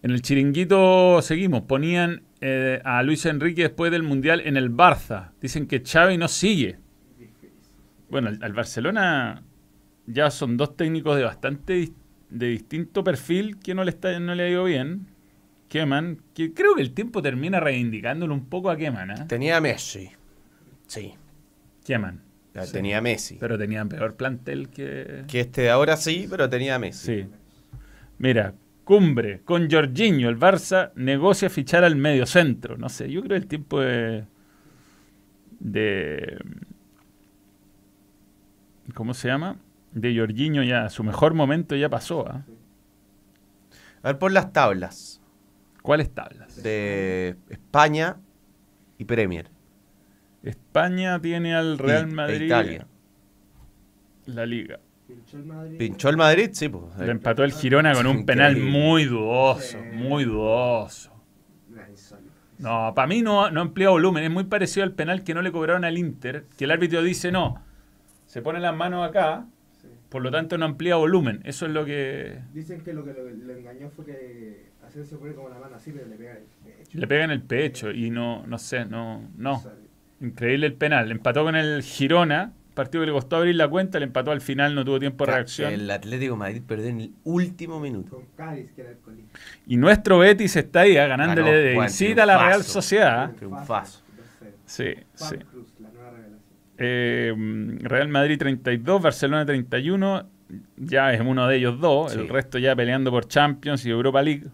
[0.00, 1.62] En el chiringuito seguimos.
[1.62, 5.32] Ponían eh, a Luis Enrique después del Mundial en el Barça.
[5.40, 6.78] Dicen que Xavi no sigue.
[8.08, 9.42] Bueno, al, Barcelona
[10.06, 11.92] ya son dos técnicos de bastante
[12.30, 15.08] de distinto perfil que no le está no le ha ido bien.
[15.68, 19.24] Keman, que creo que el tiempo termina reivindicándolo un poco a Keman, ¿eh?
[19.26, 20.10] Tenía Messi.
[20.86, 21.14] Sí.
[21.84, 22.20] Keman.
[22.60, 22.72] Sí.
[22.72, 23.36] Tenía Messi.
[23.40, 25.24] Pero tenían peor plantel que...
[25.26, 27.22] Que este de ahora sí, pero tenía Messi.
[27.22, 27.28] Sí.
[28.18, 32.76] Mira, cumbre con Jorginho, el Barça negocia fichar al medio centro.
[32.76, 34.26] No sé, yo creo el tiempo de...
[35.60, 36.38] de
[38.94, 39.56] ¿Cómo se llama?
[39.92, 42.28] De Jorginho ya, su mejor momento ya pasó.
[42.28, 42.44] ¿ah?
[44.02, 45.22] A ver, por las tablas
[45.80, 46.62] ¿Cuáles tablas?
[46.62, 48.16] de España
[48.98, 49.51] y Premier.
[50.42, 52.86] España tiene al Real Y- e Madrid Italia.
[54.26, 54.80] la liga.
[55.06, 55.78] Pinchó el Madrid.
[55.78, 56.96] Pinchó el Madrid, sí, pues.
[56.98, 61.10] Le empató el Girona con un penal muy dudoso, muy dudoso.
[62.58, 64.22] No, para mí no, no emplea volumen.
[64.24, 67.32] Es muy parecido al penal que no le cobraron al Inter, que el árbitro dice
[67.32, 67.62] no.
[68.26, 69.46] Se pone las manos acá,
[70.08, 71.40] por lo tanto no amplía volumen.
[71.44, 75.34] Eso es lo que Dicen que lo que lo, lo engañó fue que Asensio pone
[75.34, 76.98] como la mano así, pero le pega el pecho.
[76.98, 79.60] le pega en el pecho y no, no sé, no, no.
[80.22, 81.10] Increíble el penal.
[81.10, 84.74] Empató con el Girona, partido que le costó abrir la cuenta, le empató al final,
[84.74, 85.72] no tuvo tiempo de reacción.
[85.72, 88.16] El Atlético de Madrid perdió en el último minuto.
[88.16, 89.26] Con Cádiz, que era el colín.
[89.66, 92.62] Y nuestro Betis está ahí, ah, ganándole Ganó, de visita a la Real.
[92.62, 93.32] Sociedad.
[93.32, 94.02] Triunfazo.
[94.64, 95.24] Sí, sí.
[95.24, 96.40] Juan Cruz, la nueva revelación.
[96.78, 97.34] Eh,
[97.82, 100.26] Real Madrid 32, Barcelona 31.
[100.76, 102.12] Ya es uno de ellos dos.
[102.12, 102.18] Sí.
[102.20, 104.44] El resto ya peleando por Champions y Europa League.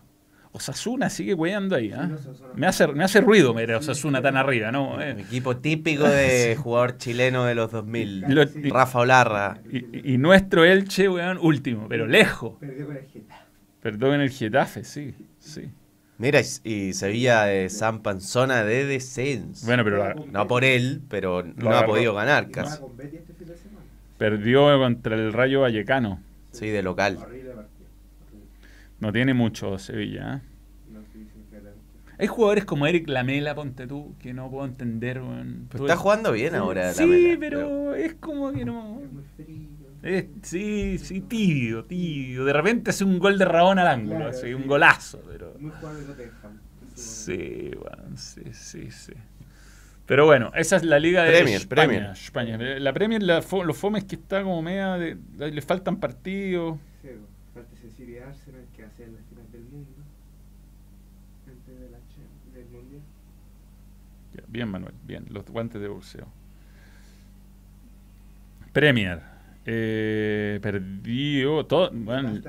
[0.58, 1.90] Osasuna sigue hueando ahí.
[1.92, 2.02] ¿ah?
[2.04, 2.48] Sí, no, Osasuna.
[2.54, 4.94] Me, hace, me hace ruido ver a Osasuna tan arriba, ¿no?
[4.94, 8.20] Un Eh, equipo típico de jugador chileno de los 2000.
[8.28, 8.68] Lo- Sí.
[8.70, 9.58] Rafa Olarra.
[9.70, 12.54] y, y nuestro Elche, weón, último, pero lejos.
[12.60, 13.44] Perdió con el Getafe.
[13.80, 15.70] Perdón en el Getafe, sí, sí.
[16.18, 19.64] Mira, y- y Sevilla de San Panzona de descenso.
[19.66, 22.80] Bueno, pero la- no por él, pero no ha podido ganar Y casi.
[22.80, 23.84] con este fin de semana.
[24.18, 26.20] perdió contra el Rayo Vallecano.
[26.50, 27.18] Sí, de local.
[27.20, 27.86] Horrible partido.
[28.26, 28.48] Horrible.
[28.98, 30.38] No tiene mucho Sevilla.
[30.42, 30.47] ¿eh?
[32.18, 35.20] Hay jugadores como Eric Lamela, ponte tú, que no puedo entender.
[35.20, 35.66] weón.
[35.70, 36.92] Pero Tú- está jugando bien ahora.
[36.92, 39.00] Sí, la Mela, pero es como que no.
[39.02, 39.68] Es muy frío.
[40.02, 42.44] Es, sí, sí, tibio, tibio.
[42.44, 44.54] De repente hace un gol de Rabón al ángulo, Claro, así, sí.
[44.54, 45.20] un golazo.
[45.28, 45.54] Pero...
[45.58, 46.58] Muy jugador de Tottenham.
[46.94, 49.12] Sí, bueno, sí, sí, sí.
[50.06, 51.86] Pero bueno, esa es la liga de Premier, España.
[51.86, 52.10] Premier.
[52.12, 52.58] España.
[52.80, 56.78] La Premier, la fo- lo fome es que está como media de, le faltan partidos.
[57.02, 57.08] Sí,
[57.54, 58.22] falta Cecilia
[58.74, 59.90] que hace la final del mundo.
[61.46, 63.02] Antes de la Champions, del mundial.
[64.34, 65.26] Ya, Bien, Manuel, bien.
[65.30, 66.26] Los guantes de boxeo.
[68.72, 69.20] Premier.
[69.66, 71.90] Eh, perdió todo.
[71.92, 72.40] Bueno,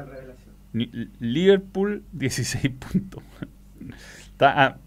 [1.19, 3.23] Liverpool 16 puntos.
[4.31, 4.77] Está a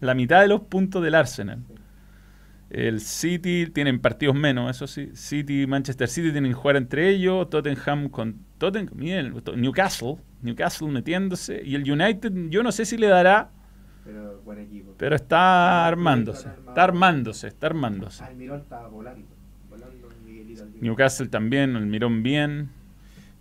[0.00, 1.58] la mitad de los puntos del Arsenal.
[2.70, 5.10] El City tienen partidos menos, eso sí.
[5.14, 7.48] City y Manchester City tienen que jugar entre ellos.
[7.48, 11.62] Tottenham con Tottenham, miren, Newcastle, Newcastle metiéndose.
[11.64, 13.50] Y el United, yo no sé si le dará,
[14.10, 14.94] Pero buen equipo.
[14.96, 16.48] pero está armándose.
[16.48, 18.24] Está armándose, está armándose.
[18.24, 19.26] Almirón estaba volando.
[19.68, 20.82] Volando Miguelito Almirón.
[20.82, 22.70] Newcastle también, el Mirón bien.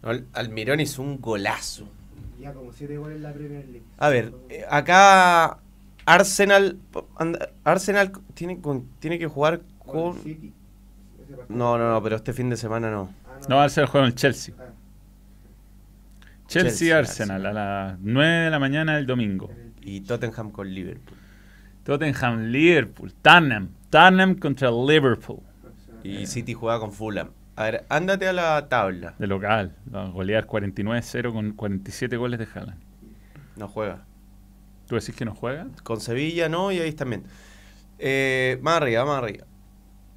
[0.03, 1.89] No, Almirón hizo un golazo.
[2.39, 3.85] Ya como 7 goles en la Premier League.
[3.97, 5.59] A ver, eh, acá
[6.05, 6.77] Arsenal
[7.63, 10.17] Arsenal tiene, con- tiene que jugar Con.
[11.49, 13.09] No, no, no, pero este fin de semana no.
[13.25, 14.53] Ah, No, Arsenal juega en el Chelsea.
[14.59, 14.63] Ah,
[16.47, 17.57] Chelsea, Chelsea, Arsenal, Arsenal.
[17.57, 19.49] a las 9 de la mañana del domingo.
[19.87, 21.17] Y Tottenham con Liverpool.
[21.85, 25.39] Tottenham, Liverpool, Tottenham, Tottenham contra Liverpool.
[26.03, 27.29] Y City juega con Fulham.
[27.55, 29.15] A ver, ándate a la tabla.
[29.17, 32.79] De local, a golear 49-0 con 47 goles de Haaland.
[33.55, 34.03] No juega.
[34.87, 35.67] ¿Tú decís que no juega?
[35.83, 37.23] Con Sevilla no, y ahí también.
[37.97, 39.45] Eh, más arriba, más arriba.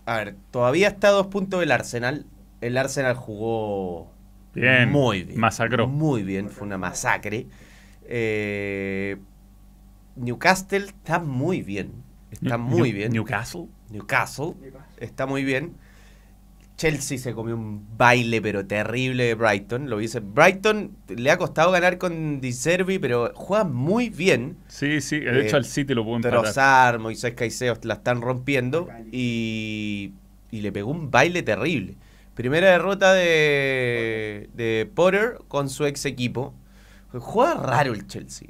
[0.05, 2.27] A ver, todavía está a dos puntos del Arsenal.
[2.61, 4.11] El Arsenal jugó
[4.53, 5.39] Bien, muy bien.
[5.39, 5.87] masacró.
[5.87, 7.47] Muy bien, fue una masacre.
[8.05, 9.17] Eh,
[10.21, 11.93] Newcastle está muy bien.
[12.31, 13.13] Está New- muy New- bien.
[13.13, 13.67] Newcastle.
[13.91, 14.55] Newcastle
[14.99, 15.75] está muy bien.
[16.77, 19.91] Chelsea se comió un baile pero terrible de Brighton.
[19.91, 20.21] Lo dice.
[20.21, 24.57] Brighton le ha costado ganar con Di Servi, pero juega muy bien.
[24.69, 26.41] Sí, sí, de hecho Eh, al City lo pudo empatar.
[26.41, 30.13] Trossard, Moisés Caicedo la están rompiendo y,
[30.51, 31.97] y le pegó un baile terrible.
[32.35, 36.55] Primera derrota de, de Potter con su ex equipo.
[37.13, 38.49] Juega raro el Chelsea.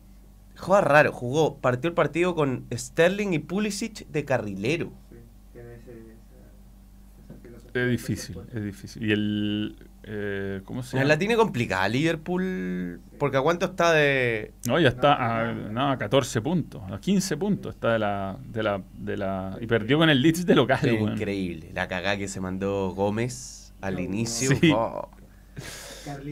[0.60, 1.12] Juega raro.
[1.12, 4.92] Jugó, partió el partido con Sterling y Pulisic de carrilero.
[5.10, 5.16] Sí,
[5.52, 9.02] tiene ese- esa- esa filosofía Es difícil, es difícil.
[9.04, 9.76] Y el...
[10.04, 11.18] eh, ¿Cómo se La llama?
[11.18, 14.52] tiene complicada Liverpool, porque a cuánto está de...
[14.66, 15.14] No, ya está
[15.48, 19.56] a, no, a 14 puntos, a 15 puntos está de la, de la, de la...
[19.60, 20.80] Y perdió con el Leeds de local.
[20.88, 21.70] Increíble.
[21.74, 24.50] La cagada que se mandó Gómez al inicio.
[24.56, 24.72] Sí.
[24.74, 25.08] Oh.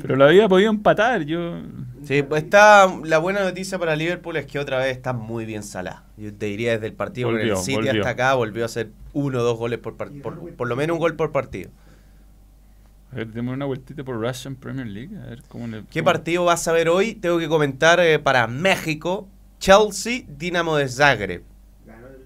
[0.02, 1.60] Pero lo había podido empatar, yo...
[2.04, 2.86] Sí, pues está.
[3.04, 6.04] La buena noticia para Liverpool es que otra vez está muy bien Salah.
[6.16, 7.92] Yo te diría desde el partido Volvió, con el City volvió.
[7.92, 10.22] hasta acá, volvió a hacer uno o dos goles por partido.
[10.22, 11.70] Por, por lo menos un gol por partido.
[13.12, 15.82] A ver, démosle una vueltita por Russian Premier League, a ver cómo le...
[15.90, 17.14] ¿Qué cómo- partido vas a ver hoy?
[17.14, 19.26] Tengo que comentar eh, para México:
[19.58, 21.42] Chelsea, Dinamo de Zagreb.
[21.86, 22.22] Ganó el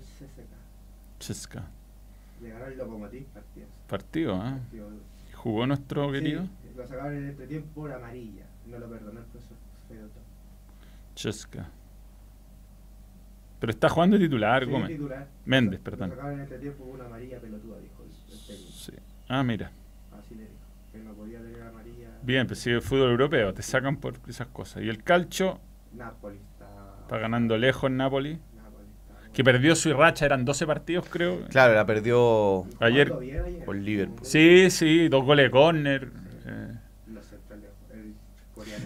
[1.20, 1.54] CSK.
[2.42, 3.66] Le ganó el Lokomotiv partido.
[3.88, 4.58] Partido, ¿ah?
[4.60, 4.88] Partido-
[5.34, 6.42] ¿Jugó nuestro querido?
[6.42, 8.44] Sí, lo sacaron en el entretiempo por amarilla.
[8.66, 9.56] No lo perdonó el profesor
[9.92, 10.20] Fedoto.
[11.14, 11.68] Chesca.
[13.60, 14.88] Pero está jugando de titular, Sí, Gómez.
[14.88, 15.28] titular.
[15.44, 16.10] Méndez, Lo perdón.
[16.10, 18.72] sacaron en el entretiempo por una amarilla pelotuda, dijo el, el técnico.
[18.72, 18.92] Sí.
[19.28, 19.70] Ah, mira.
[20.18, 20.52] Así le dijo.
[20.92, 22.08] Que no podía tener amarilla.
[22.22, 24.82] Bien, pues sigue el fútbol europeo, te sacan por esas cosas.
[24.82, 25.60] Y el calcio
[25.92, 26.66] Napoli está.
[27.02, 28.86] está ganando lejos en Napoli, Napoli
[29.18, 29.32] está.
[29.32, 31.44] que perdió su racha, eran 12 partidos creo.
[31.48, 32.64] Claro, la perdió.
[32.80, 33.64] Ayer- ayer.
[33.64, 34.26] Por Liverpool.
[34.26, 36.10] Sí, sí, dos goles de córner.
[36.46, 36.74] eh.
[37.06, 37.70] Los centrales.
[37.92, 38.14] El
[38.54, 38.84] coreano.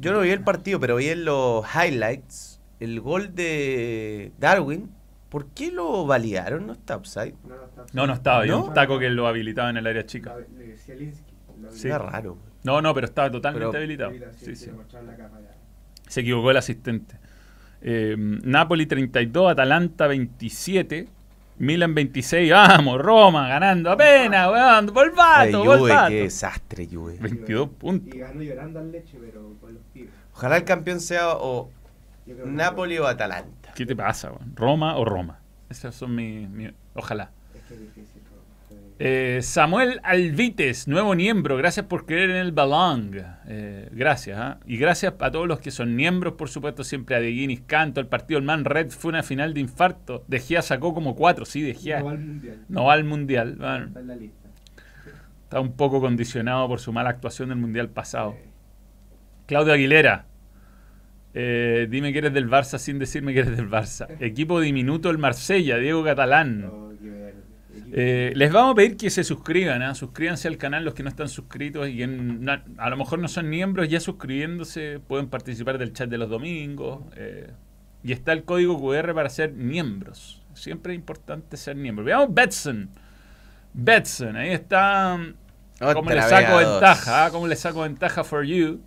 [0.00, 4.90] Yo no vi el partido, pero vi en los highlights el gol de Darwin.
[5.28, 6.66] ¿Por qué lo validaron?
[6.66, 7.34] ¿No está upside?
[7.46, 7.84] No, no, está.
[7.92, 8.64] No, no estaba, había ¿No?
[8.64, 10.34] un taco que lo habilitaba en el área chica.
[10.36, 11.86] Lo Sí.
[11.88, 12.38] Está raro.
[12.64, 14.10] No, no, pero estaba totalmente Pero- habilitado.
[14.38, 14.70] Sí, Sí.
[16.08, 17.16] Se equivocó el asistente.
[17.82, 21.08] Eh, Napoli 32, Atalanta 27,
[21.60, 22.50] Milan 26.
[22.50, 24.86] Vamos, Roma ganando apenas, weón.
[24.88, 26.08] Ay, Volvato, Juve, volvato.
[26.08, 27.16] qué desastre, Juve.
[27.20, 28.14] 22 puntos.
[28.14, 30.10] Y ganó llorando al leche, pero con los pibes.
[30.34, 31.70] Ojalá el campeón sea o
[32.46, 33.72] Napoli o Atalanta.
[33.74, 34.52] ¿Qué te pasa, weón?
[34.56, 35.38] ¿Roma o Roma?
[35.68, 36.48] Esas son mis.
[36.48, 37.30] mis- ojalá.
[37.54, 38.19] Es que es difícil.
[39.02, 43.12] Eh, Samuel Alvites, nuevo miembro, gracias por creer en el balón.
[43.46, 44.60] Eh, gracias, ¿ah?
[44.66, 48.00] Y gracias a todos los que son miembros, por supuesto, siempre a De Guinness Canto.
[48.00, 50.22] El partido del Man Red fue una final de infarto.
[50.28, 52.00] De Gea sacó como cuatro, sí, De Gea.
[52.00, 52.58] No va al mundial.
[52.68, 53.56] No va al mundial.
[53.58, 54.48] bueno, Está en la lista.
[55.44, 58.36] está un poco condicionado por su mala actuación del mundial pasado.
[59.46, 60.26] Claudio Aguilera.
[61.32, 64.08] eh, dime que eres del Barça sin decirme que eres del Barça.
[64.20, 66.64] Equipo diminuto el Marsella, Diego Catalán.
[66.70, 66.90] Oh,
[67.92, 69.94] Eh, les vamos a pedir que se suscriban, ¿ah?
[69.94, 72.46] suscríbanse al canal los que no están suscritos y en-
[72.78, 77.02] a lo mejor no son miembros, ya suscribiéndose pueden participar del chat de los domingos.
[77.16, 77.50] eh,
[78.02, 80.42] y está el código QR para ser miembros.
[80.54, 82.02] Siempre es importante ser miembro.
[82.04, 82.88] Veamos Betson.
[83.74, 85.18] Betson, ahí está.
[85.94, 87.26] ¿Cómo le saco ventaja?
[87.26, 87.30] ah?
[87.30, 88.80] ¿Cómo le saco ventaja for you?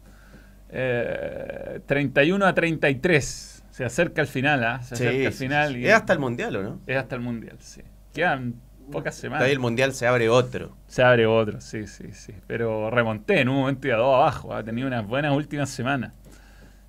[0.70, 3.64] Eh, 31 a 33.
[3.70, 4.82] Se acerca al final, ¿ah?
[4.82, 5.78] Se Sí, acerca al final.
[5.78, 6.80] y- Es hasta el mundial, ¿o no?
[6.88, 7.82] es hasta el mundial, sí.
[8.14, 8.56] Quedan
[8.94, 9.46] pocas semanas.
[9.46, 10.76] Ahí el mundial se abre otro.
[10.88, 12.34] Se abre otro, sí, sí, sí.
[12.48, 14.54] Pero remonté en un momento y a dos abajo.
[14.54, 16.14] Ha tenido unas buenas últimas semanas.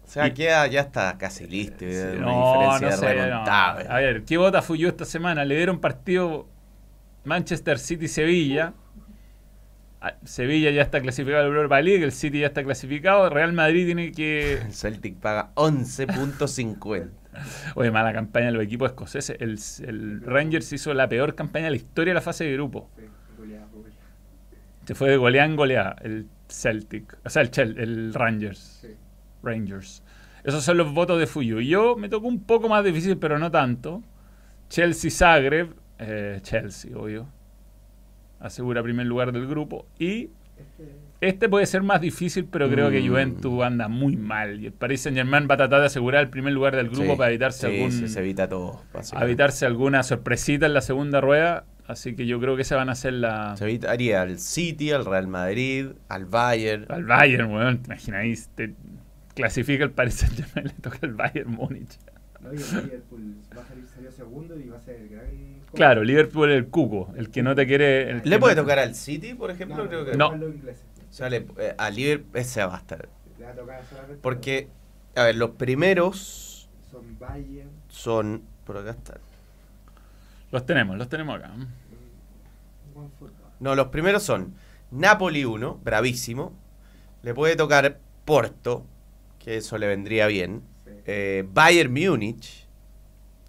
[0.05, 1.79] O sea, Y- queda, ya está casi listo.
[1.81, 1.87] Sí,
[2.19, 3.25] una no, diferencia no sé, no.
[3.27, 3.87] remontable.
[3.89, 5.45] A ver, ¿qué bota fui yo esta semana?
[5.45, 6.47] Le dieron partido
[7.25, 8.75] Manchester City-Sevilla.
[10.03, 13.31] Ah, Sevilla ya está clasificado al Europa League, el City ya está clasificado.
[13.31, 14.53] Real Madrid tiene que.
[14.67, 17.09] El Celtic paga 11.50.
[17.75, 19.37] Oye, mala campaña de los equipos escoceses.
[19.41, 19.59] El,
[19.89, 22.91] el Rangers hizo la peor campaña de la historia de la fase de grupo.
[22.97, 23.03] Sí,
[23.39, 23.97] goleada, goleada.
[24.87, 27.17] Se fue de goleada en goleada el Celtic.
[27.25, 28.59] O sea, el, Chel- el Rangers.
[28.83, 28.89] Sí.
[29.43, 30.03] Rangers.
[30.45, 31.61] Esos son los votos de Fuyu.
[31.61, 34.03] Y yo me tocó un poco más difícil, pero no tanto.
[34.69, 35.75] Chelsea Zagreb.
[35.99, 37.27] eh, Chelsea, obvio.
[38.41, 39.87] Asegura primer lugar del grupo.
[39.99, 40.31] Y
[41.21, 43.09] Este, puede ser más difícil, pero creo que Mm.
[43.09, 44.61] Juventus anda muy mal.
[44.61, 47.13] Y el Paris Saint Germain va a tratar de asegurar el primer lugar del grupo
[47.13, 47.93] Sí, para evitarse sí, algún.
[47.93, 48.83] sí, se evita todo.
[49.21, 51.65] evitarse alguna sorpresita en la segunda rueda.
[51.87, 53.57] Así que yo creo que esa van a ser la.
[53.57, 56.87] Se evitaría al City, al Real Madrid, al Bayern.
[56.91, 57.79] Al Bayern, weón.
[57.79, 58.75] Te imagináis, te
[59.35, 61.99] clasifica el Paris Saint Germain, le toca el Bayern Múnich.
[62.45, 65.27] No, y el Liverpool va a salir salió segundo y va a ser el gran.
[65.75, 68.11] Claro, Liverpool es el cuco, el que no te quiere.
[68.11, 69.79] el ¿Le puede no- tocar al City, por ejemplo?
[69.85, 70.37] No, Creo que No.
[70.37, 70.85] los ingleses.
[71.11, 73.09] O sea, le- eh, a Liverpool ese va a estar.
[74.23, 74.69] Porque,
[75.17, 77.71] a ver, los primeros Son Bayern.
[77.89, 78.43] son.
[78.65, 79.19] Por acá están.
[80.53, 81.49] Los tenemos, los tenemos acá.
[81.49, 81.67] mm.
[83.61, 84.55] No, los primeros son
[84.91, 86.53] Napoli 1, bravísimo.
[87.23, 88.87] Le puede tocar Porto,
[89.39, 90.63] que eso le vendría bien.
[91.07, 92.67] Eh, Bayern Múnich.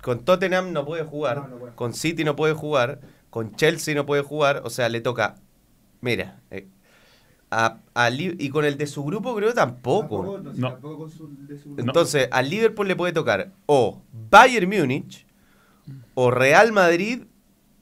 [0.01, 1.37] Con Tottenham no puede jugar.
[1.37, 1.75] No, no puede.
[1.75, 3.01] Con City no puede jugar.
[3.29, 4.61] Con Chelsea no puede jugar.
[4.65, 5.35] O sea, le toca.
[6.01, 6.41] Mira.
[6.51, 6.67] eh,
[7.51, 10.17] a- a y con el de su grupo creo tampoco.
[10.17, 10.71] Tampoco, no, sí, No.
[10.71, 15.25] tampoco con su, de su Entonces, al Liverpool le puede tocar o Bayern Múnich,
[16.15, 17.23] o Real Madrid,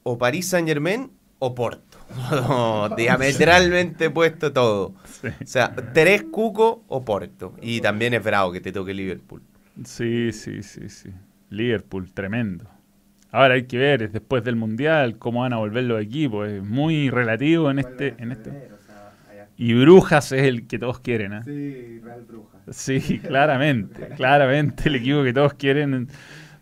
[0.02, 1.98] o París Saint Germain, o Porto.
[2.30, 4.94] No, diametralmente puesto todo.
[5.20, 5.28] Sí.
[5.42, 7.54] O sea, tres Cuco o Porto.
[7.60, 9.42] Y también es bravo que te toque Liverpool.
[9.84, 11.10] Sí, sí, sí, sí.
[11.50, 12.68] Liverpool, tremendo.
[13.30, 16.48] Ahora hay que ver, es después del Mundial, cómo van a volver los equipos.
[16.48, 18.14] Es muy relativo en este.
[18.18, 18.50] En este.
[18.50, 19.48] febrero, o sea, allá.
[19.56, 21.42] Y Brujas es el que todos quieren, ¿eh?
[21.44, 22.58] Sí, Real Bruja.
[22.70, 26.08] Sí, claramente, claramente el equipo que todos quieren.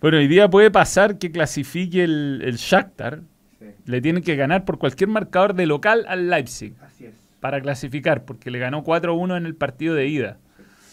[0.01, 3.23] Bueno, hoy día puede pasar que clasifique el, el Shakhtar.
[3.59, 7.15] Sí, Le tienen que ganar por cualquier marcador de local al Leipzig así es.
[7.41, 10.39] para clasificar, porque le ganó 4-1 en el partido de ida.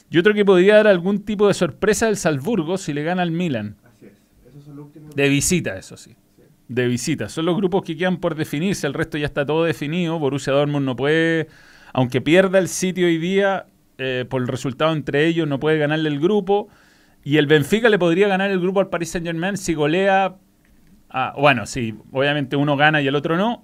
[0.10, 3.32] Y otro que podría dar algún tipo de sorpresa el Salzburgo si le gana al
[3.32, 3.76] Milan.
[3.84, 4.14] Así es.
[4.48, 5.16] Esos son los últimos.
[5.16, 6.16] De visita, eso sí.
[6.36, 6.44] Sí.
[6.68, 7.30] De visita.
[7.30, 10.18] Son los grupos que quedan por definirse, el resto ya está todo definido.
[10.20, 11.48] Borussia Dortmund no puede,
[11.94, 16.10] aunque pierda el sitio hoy día, eh, por el resultado entre ellos, no puede ganarle
[16.10, 16.70] el grupo.
[17.24, 20.36] Y el Benfica le podría ganar el grupo al Paris Saint Germain si golea.
[21.12, 23.64] a- bueno, sí, obviamente uno gana y el otro no.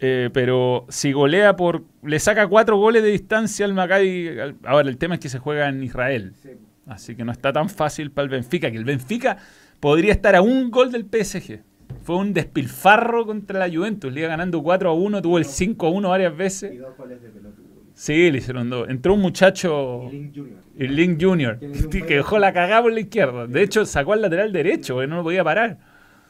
[0.00, 1.84] Eh, pero si golea por.
[2.02, 4.38] Le saca cuatro goles de distancia al Maccabi.
[4.38, 6.32] al- Ahora, el tema es que se juega en Israel.
[6.42, 6.50] Sí,
[6.86, 9.36] Así que no está tan fácil para el Benfica, que el Benfica
[9.78, 11.60] podría estar a un gol del PSG.
[12.02, 15.86] Fue un despilfarro contra la Juventus, le iba ganando 4 a 1, tuvo el 5
[15.86, 16.78] a 1 varias y veces.
[16.78, 17.66] dos goles de pelotudo.
[17.94, 18.88] Sí, le hicieron dos.
[18.88, 20.58] Entró un muchacho, Y Link Junior.
[20.78, 21.58] el Link Junior,
[21.90, 23.46] Que dejó la cagada por la izquierda.
[23.46, 25.78] De hecho, sacó al lateral derecho, porque no lo podía parar.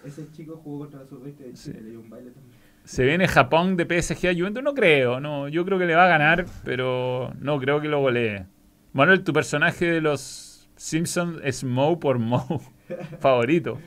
[0.05, 2.48] Ese chico jugó contra la sub-20 de Chile, le dio un baile también.
[2.89, 6.07] Se viene Japón de PSG a Juventus, no creo, no, yo creo que le va
[6.07, 8.47] a ganar, pero no creo que lo golee.
[8.95, 12.61] Manuel, tu personaje de los Simpsons es Moe por Moe,
[13.21, 13.79] favorito.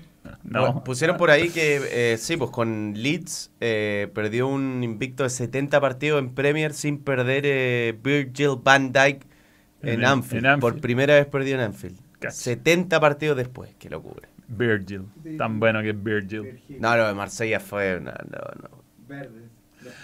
[0.43, 0.59] No.
[0.61, 5.31] Bueno, pusieron por ahí que, eh, sí, pues con Leeds eh, perdió un invicto de
[5.31, 9.25] 70 partidos en Premier sin perder eh, Virgil van Dijk
[9.81, 10.45] en, En- Anfield.
[10.45, 10.61] en Anfield.
[10.73, 11.97] Por primera vez perdió en Anfield.
[12.19, 12.35] Cacha.
[12.35, 14.29] 70 partidos después, qué locura.
[14.47, 15.05] Virgil,
[15.39, 16.41] tan bueno que es Virgil.
[16.43, 16.79] Virgil.
[16.79, 17.99] No, lo de Marsella fue.
[17.99, 18.80] No, no, no.
[19.11, 19.43] Verdes.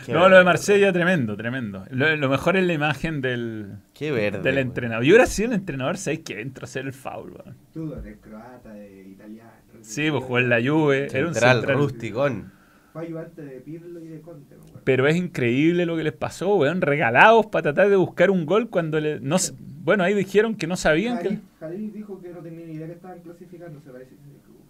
[0.06, 0.30] Qué no, verde.
[0.32, 1.86] lo de Marsella, tremendo, tremendo.
[1.92, 4.40] Lo, lo mejor es la imagen del, Qué verde.
[4.42, 4.68] del weón.
[4.68, 5.04] entrenador.
[5.04, 7.32] Yo hubiera sido el entrenador, ¿sabéis que entra a hacer el foul?
[7.32, 7.56] weón?
[7.74, 9.52] Tú eres croata, de italiano.
[9.82, 11.78] Sí, pues jugó en la Juve, era un Central, central.
[11.78, 12.52] rusticón.
[12.92, 14.82] Fue ayudante de Pirlo y de Conte, acuerdo.
[14.84, 16.82] Pero es increíble lo que les pasó, weón.
[16.82, 19.20] Regalados para tratar de buscar un gol cuando le.
[19.20, 19.36] No,
[19.84, 21.30] bueno, ahí dijeron que no sabían que.
[21.30, 23.80] Jalil- Jalil dijo que no tenía ni idea que estaban clasificando.
[23.82, 24.16] Se parece,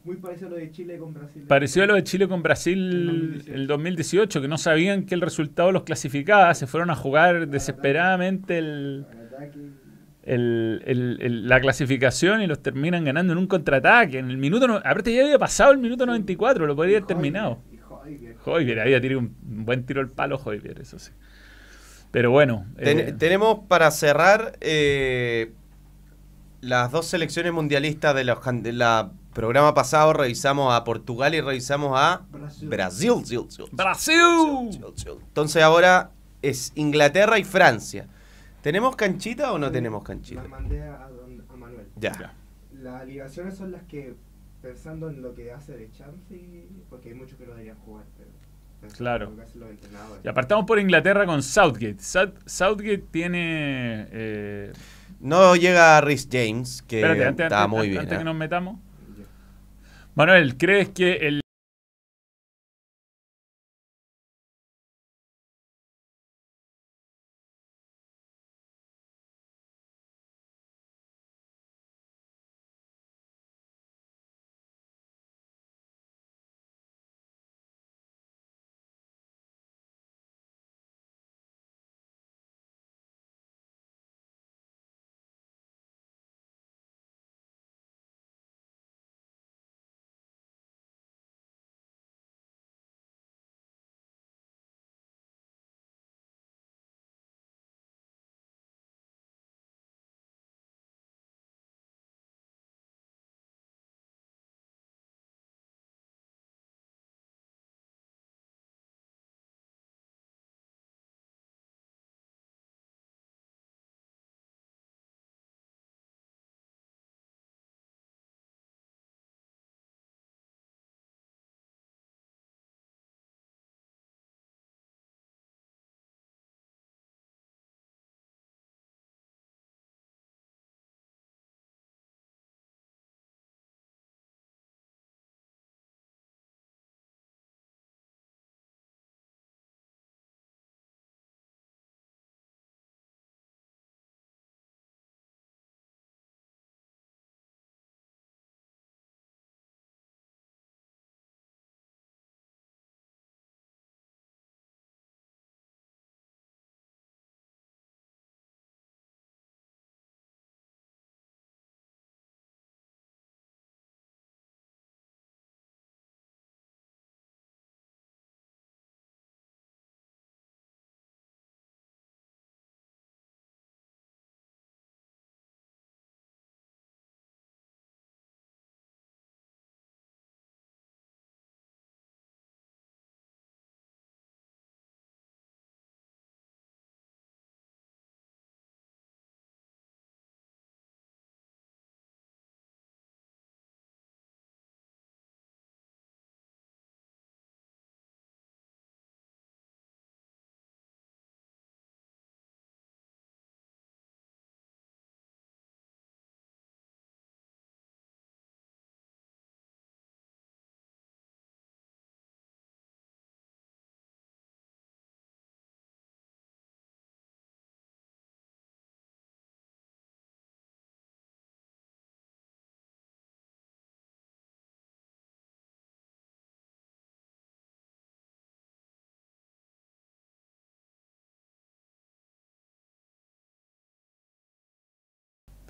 [0.08, 1.43] muy parecido a lo de Chile con Brasil.
[1.47, 3.08] Pareció a lo de Chile con Brasil El
[3.45, 3.53] 2018.
[3.53, 8.58] el 2018, que no sabían que el resultado los clasificaba, se fueron a jugar desesperadamente
[8.58, 9.05] el,
[10.24, 14.18] el- el- el- la clasificación y los terminan ganando en un contraataque.
[14.20, 17.60] En el minuto, no- aparte ya había pasado el minuto 94, lo podría haber terminado.
[18.43, 19.36] Joyvier, había tirado un
[19.66, 21.12] buen tiro al palo Joyvier, eso sí.
[22.12, 25.51] Pero bueno, Ten- eh, tenemos para cerrar eh,
[26.62, 30.13] las dos selecciones mundialistas de los de la programa pasado.
[30.13, 32.67] Revisamos a Portugal y revisamos a Brasil.
[32.69, 33.13] Brasil.
[35.27, 36.11] Entonces ahora
[36.41, 38.07] es Inglaterra y Francia.
[38.61, 40.41] ¿Tenemos canchita o no Sí, tenemos canchita?
[40.41, 41.88] Las mandé a, don- a Manuel.
[41.95, 42.11] Ya.
[42.19, 42.33] Ya.
[42.81, 44.15] Las ligaciones son las que,
[44.61, 48.29] pensando en lo que hace de Chelsea, porque hay muchos que no deberían jugar, pero
[48.95, 49.31] Claro.
[50.23, 51.97] Y apartamos por Inglaterra con Southgate.
[51.99, 54.07] South- Southgate tiene...
[54.11, 54.71] eh,
[55.19, 58.01] No llega Rhys James, que espérate, antes, está antes- muy bien.
[58.01, 58.19] antes ¿eh?
[58.19, 58.79] que nos metamos.
[60.18, 61.41] Manuel, ¿crees que el...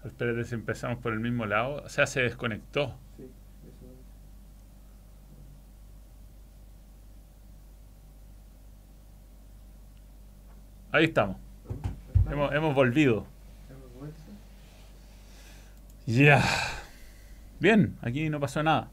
[0.07, 1.83] Espérate si empezamos por el mismo lado.
[1.83, 2.95] O sea, se desconectó.
[3.17, 3.97] Sí, eso es.
[10.91, 11.37] Ahí estamos.
[12.31, 13.25] Hemos, hemos volvido.
[16.05, 16.41] Ya.
[17.59, 18.89] Bien, aquí no pasó nada.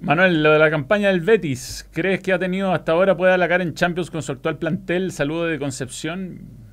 [0.00, 3.64] Manuel, lo de la campaña del Betis, ¿crees que ha tenido hasta ahora puede cara
[3.64, 5.10] en Champions con su actual plantel?
[5.10, 6.67] Saludo de Concepción.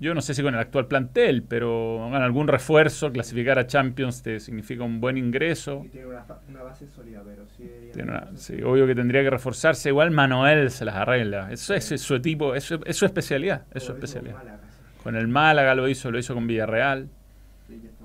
[0.00, 4.22] Yo no sé si con el actual plantel, pero con algún refuerzo, clasificar a Champions
[4.22, 5.82] te significa un buen ingreso.
[5.84, 9.30] Y tiene una, base sólida, pero sí Tiene una- tener- sí, obvio que tendría que
[9.30, 9.90] reforzarse.
[9.90, 11.50] Igual Manuel se las arregla.
[11.52, 13.62] Eso es, su tipo, eso es su especialidad.
[13.72, 14.34] Es su especialidad.
[14.34, 15.02] Málaga, sí.
[15.02, 17.08] Con el Málaga lo hizo, lo hizo con Villarreal.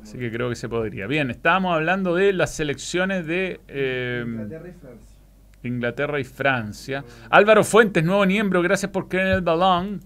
[0.01, 1.07] Así que creo que se podría.
[1.07, 5.15] Bien, estábamos hablando de las selecciones de eh, Inglaterra y Francia.
[5.63, 7.03] Inglaterra y Francia.
[7.29, 9.99] Álvaro Fuentes, nuevo miembro, gracias por creer en el balón.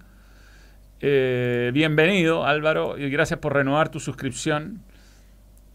[1.06, 4.84] Eh, bienvenido, Álvaro, y gracias por renovar tu suscripción.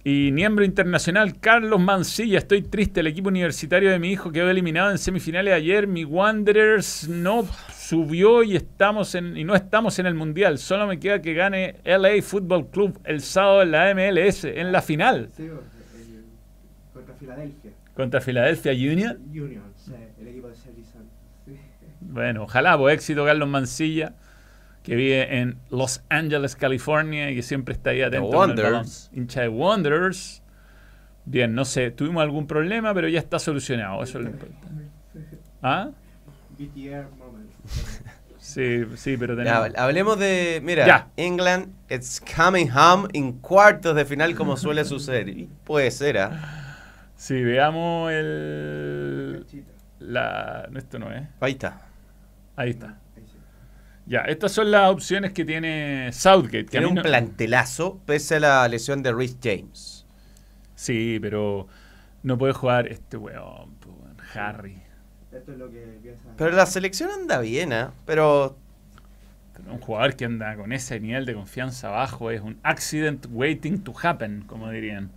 [0.02, 2.38] Y miembro internacional, Carlos Mancilla.
[2.38, 5.86] Estoy triste, el equipo universitario de mi hijo quedó eliminado en semifinales ayer.
[5.86, 10.56] Mi Wanderers no subió y, estamos en, y no estamos en el Mundial.
[10.56, 14.80] Solo me queda que gane LA Football Club el sábado en la MLS, en la
[14.80, 15.50] final, Sí,
[16.94, 17.72] contra Filadelfia.
[17.92, 19.18] contra Philadelphia Union.
[19.28, 20.54] Union, sí, el equipo de.
[20.54, 21.58] Sí.
[22.00, 24.14] Bueno, ojalá, pues éxito Carlos Mancilla,
[24.88, 28.30] que vive en Los Angeles, California, y que siempre está ahí atento.
[28.30, 28.72] con el balón.
[28.72, 29.10] Wanderers.
[29.12, 30.42] Hincha de Wanderers.
[31.26, 34.84] Bien, no sé, tuvimos algún problema, pero ya está solucionado, eso es lo importante.
[35.62, 35.90] ¿Ah?
[36.58, 37.50] BTR moment.
[38.40, 39.78] Sí, sí, pero Ya, tenemos...
[39.78, 40.60] hablemos de.
[40.64, 41.08] Mira, Ya.
[41.18, 45.28] England, it's coming home en cuartos de final, como suele suceder.
[45.28, 47.10] Y puede ser, ¿ah?
[47.14, 49.44] Sí, veamos el...
[49.98, 50.66] La...
[50.70, 51.28] no, Esto no es.
[51.40, 51.82] Ahí está.
[52.56, 52.96] Ahí está.
[54.08, 56.64] Ya, estas son las opciones que tiene Southgate.
[56.64, 60.06] Que Tiene un no- plantelazo, pese a la lesión de Rhys James.
[60.74, 61.66] Sí, pero
[62.22, 63.76] no puede jugar este weón,
[64.34, 64.80] Harry.
[65.32, 66.28] Esto es lo que piensa.
[66.36, 67.92] Pero la selección anda bien, ¿ah?
[68.06, 68.56] Pero
[69.54, 73.82] Pero un jugador que anda con ese nivel de confianza bajo es un accident waiting
[73.82, 75.10] to happen, como dirían.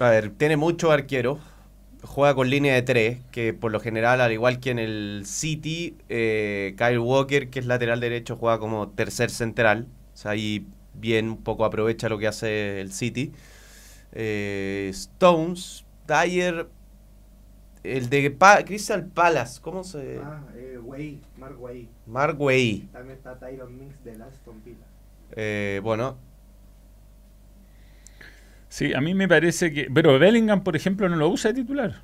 [0.00, 1.38] A ver, tiene muchos arqueros.
[2.04, 5.96] Juega con línea de tres, que por lo general, al igual que en el City,
[6.10, 9.88] eh, Kyle Walker, que es lateral derecho, juega como tercer central.
[10.12, 13.32] O sea, ahí bien un poco aprovecha lo que hace el City.
[14.12, 16.68] Eh, Stones, Dyer,
[17.82, 20.18] el de Pa- Crystal Palace, ¿cómo se...?
[20.22, 21.88] Ah, eh, Way, Mark Way.
[22.06, 22.88] Mark Way.
[22.92, 24.84] También está Tyron Mings de Aston Villa.
[25.36, 26.18] Eh, bueno,
[28.74, 29.88] Sí, a mí me parece que...
[29.94, 32.02] Pero Bellingham, por ejemplo, no lo usa de titular.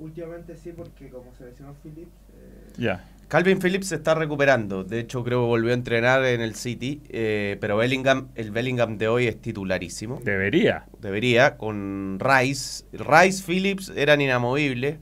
[0.00, 3.04] Últimamente sí, porque como se lesionó Phillips, eh, Ya.
[3.28, 4.82] Calvin Phillips se está recuperando.
[4.82, 7.02] De hecho, creo que volvió a entrenar en el City.
[7.08, 10.20] eh, pero Bellingham, el Bellingham de hoy es titularísimo.
[10.24, 10.86] Debería.
[11.00, 12.84] Debería, con Rice.
[12.90, 14.98] Rice, Phillips eran inamovibles.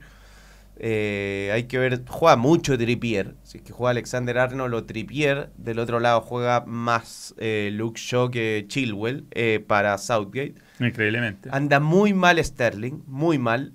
[0.75, 3.33] Eh, hay que ver, juega mucho Trippier.
[3.41, 5.49] Si es que juega Alexander Arnold o Trippier.
[5.57, 10.66] Del otro lado juega más eh, Luke Shaw que Chilwell eh, para Southgate.
[10.79, 11.49] Increíblemente.
[11.51, 13.73] Anda muy mal Sterling, muy mal.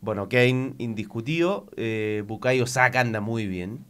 [0.00, 1.68] Bueno, Kane indiscutido.
[1.76, 3.84] Eh, Bukayo Saka anda muy bien.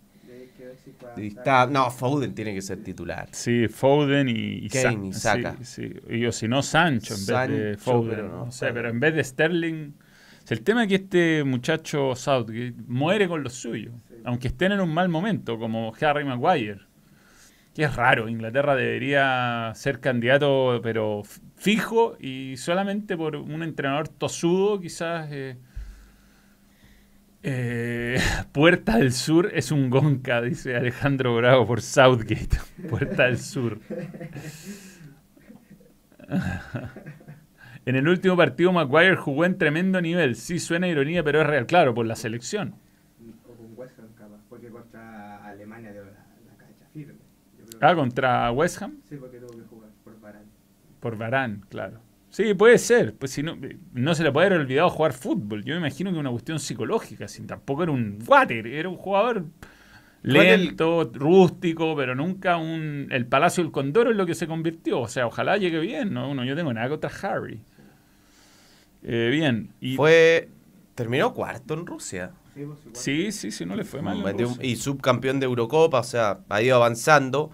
[1.16, 3.28] está, no, Foden tiene que ser titular.
[3.32, 5.56] Sí, Foden y, y Kane y Sa- Saka.
[5.62, 6.14] Sí, sí.
[6.14, 8.10] Y o si no, Sancho en vez de Foden.
[8.10, 8.74] pero no no sé, está.
[8.74, 9.92] pero en vez de Sterling...
[10.44, 13.94] o sea, el tema es que este muchacho Southgate muere con los suyos.
[14.08, 14.14] Sí.
[14.24, 16.80] Aunque estén en un mal momento, como Harry Maguire.
[17.74, 18.28] Que es raro.
[18.28, 21.22] Inglaterra debería ser candidato, pero
[21.60, 25.28] fijo y solamente por un entrenador tosudo, quizás...
[25.30, 25.56] eh,
[27.42, 28.18] eh,
[28.52, 32.58] Puerta del Sur es un gonca, dice Alejandro Bravo por Southgate.
[32.88, 33.78] Puerta del Sur.
[37.86, 40.36] en el último partido Maguire jugó en tremendo nivel.
[40.36, 41.66] Sí, suena ironía, pero es real.
[41.66, 42.74] Claro, por la selección.
[43.48, 47.14] O con West Ham capaz, porque contra Alemania dio la, la cancha firme.
[47.58, 48.98] Yo creo Ah, contra West Ham.
[49.08, 50.46] Sí, porque tuvo que jugar por Varane.
[51.00, 51.98] Por Varane, claro.
[52.30, 53.14] Sí, puede ser.
[53.14, 53.56] Pues si no,
[53.92, 55.64] no se le puede haber olvidado jugar fútbol.
[55.64, 57.26] Yo me imagino que es una cuestión psicológica.
[57.26, 59.46] Sin tampoco era un water, era un jugador
[60.22, 63.08] ¿Cuál el- lento, rústico, pero nunca un.
[63.10, 65.00] El Palacio del Condoro es lo que se convirtió.
[65.00, 66.12] O sea, ojalá llegue bien.
[66.12, 67.60] No, no yo tengo nada contra Harry.
[69.02, 69.70] Eh, bien.
[69.80, 70.48] Y, Fue.
[70.94, 72.32] Terminó cuarto en Rusia.
[72.92, 74.22] Sí, sí, sí, no le fue mal.
[74.22, 74.64] Metió- Rusia.
[74.66, 77.50] y subcampeón de Eurocopa, o sea, ha ido avanzando.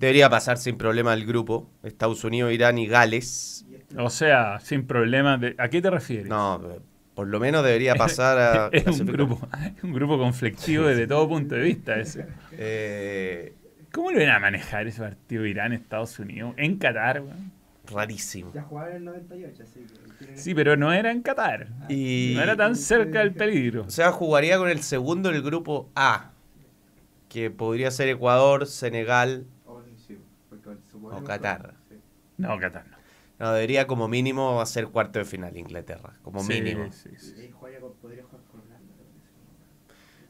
[0.00, 1.70] Debería pasar sin problema el grupo.
[1.84, 3.64] Estados Unidos, Irán y Gales.
[3.96, 5.40] O sea, sin problemas.
[5.40, 6.26] De, ¿A qué te refieres?
[6.26, 6.60] No,
[7.14, 8.68] por lo menos debería pasar a.
[8.72, 9.46] es un grupo,
[9.76, 12.26] es un grupo conflictivo desde todo punto de vista ese.
[12.52, 13.52] Eh,
[13.92, 16.54] ¿Cómo lo iban a manejar ese partido Irán-Estados Unidos?
[16.56, 17.52] En Qatar, weón.
[17.92, 18.52] rarísimo.
[18.54, 20.36] Ya jugaron en el 98, así que.
[20.36, 21.68] Sí, pero no era en Qatar.
[21.88, 23.82] Y, No era tan cerca del peligro.
[23.82, 26.30] O sea, jugaría con el segundo del grupo A.
[27.28, 29.44] Que podría ser Ecuador, Senegal.
[29.66, 31.74] O sí, porque suponemos O Qatar.
[31.88, 31.96] sí.
[32.38, 32.96] No, Qatar no.
[33.38, 36.12] No, debería como mínimo hacer cuarto de final Inglaterra.
[36.22, 36.92] Como Sí, mínimo.
[36.92, 37.34] sí, sí.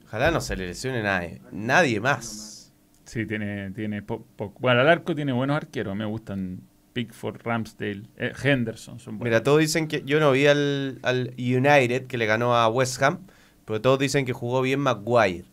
[0.06, 1.40] Ojalá no se le lesione nadie.
[1.52, 2.72] Nadie más.
[3.04, 6.60] Sí, tiene, tiene po- po- bueno, al arco tiene buenos arqueros, me gustan
[6.92, 9.30] Pickford, Ramsdale, eh, Henderson, son buenos.
[9.32, 10.02] Mira, todos dicen que.
[10.04, 13.20] Yo no vi al, al United que le ganó a West Ham,
[13.64, 15.44] pero todos dicen que jugó bien Maguire.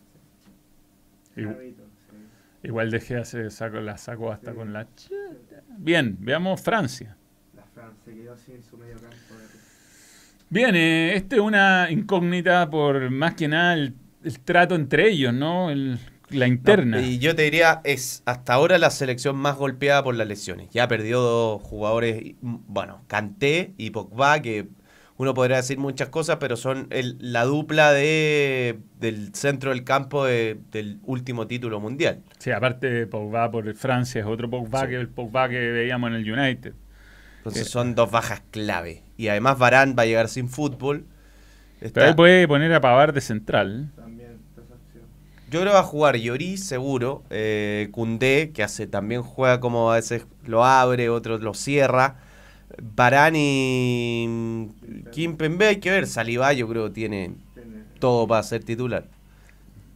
[2.68, 5.62] Igual dejé hace saco, la saco hasta con la chuta.
[5.78, 7.16] Bien, veamos Francia.
[7.56, 9.16] La Francia se quedó sin su medio campo.
[9.16, 9.58] de-
[10.50, 15.32] Bien, eh, este es una incógnita por más que nada el, el trato entre ellos,
[15.34, 15.70] ¿no?
[15.70, 15.98] El-
[16.30, 16.98] la interna.
[17.00, 20.68] No, y yo te diría, es hasta ahora la selección más golpeada por las lesiones.
[20.70, 24.68] Ya perdió dos jugadores, bueno, Kanté y Pogba, que
[25.18, 30.24] uno podría decir muchas cosas, pero son el- la dupla de, del centro del campo
[30.24, 32.22] de- del último título mundial.
[32.38, 34.86] Sí, aparte Pogba por Francia es otro Pogba Sí.
[34.88, 36.72] que el Pogba que veíamos en el United.
[37.38, 37.70] Entonces Sí.
[37.72, 39.02] son dos bajas clave.
[39.16, 41.04] Y además Varane va a llegar sin fútbol.
[41.80, 43.90] Está- Pero ahí puede poner a Pavar de central.
[43.96, 44.38] También.
[45.50, 49.90] Yo creo que va a jugar Lloris seguro, eh, Koundé, que hace también juega como
[49.90, 52.16] a veces lo abre, otros lo cierra.
[52.94, 54.68] Varane y
[55.10, 57.34] Kimpembe hay que ver, Saliba yo creo que tiene
[57.98, 59.06] todo para ser titular.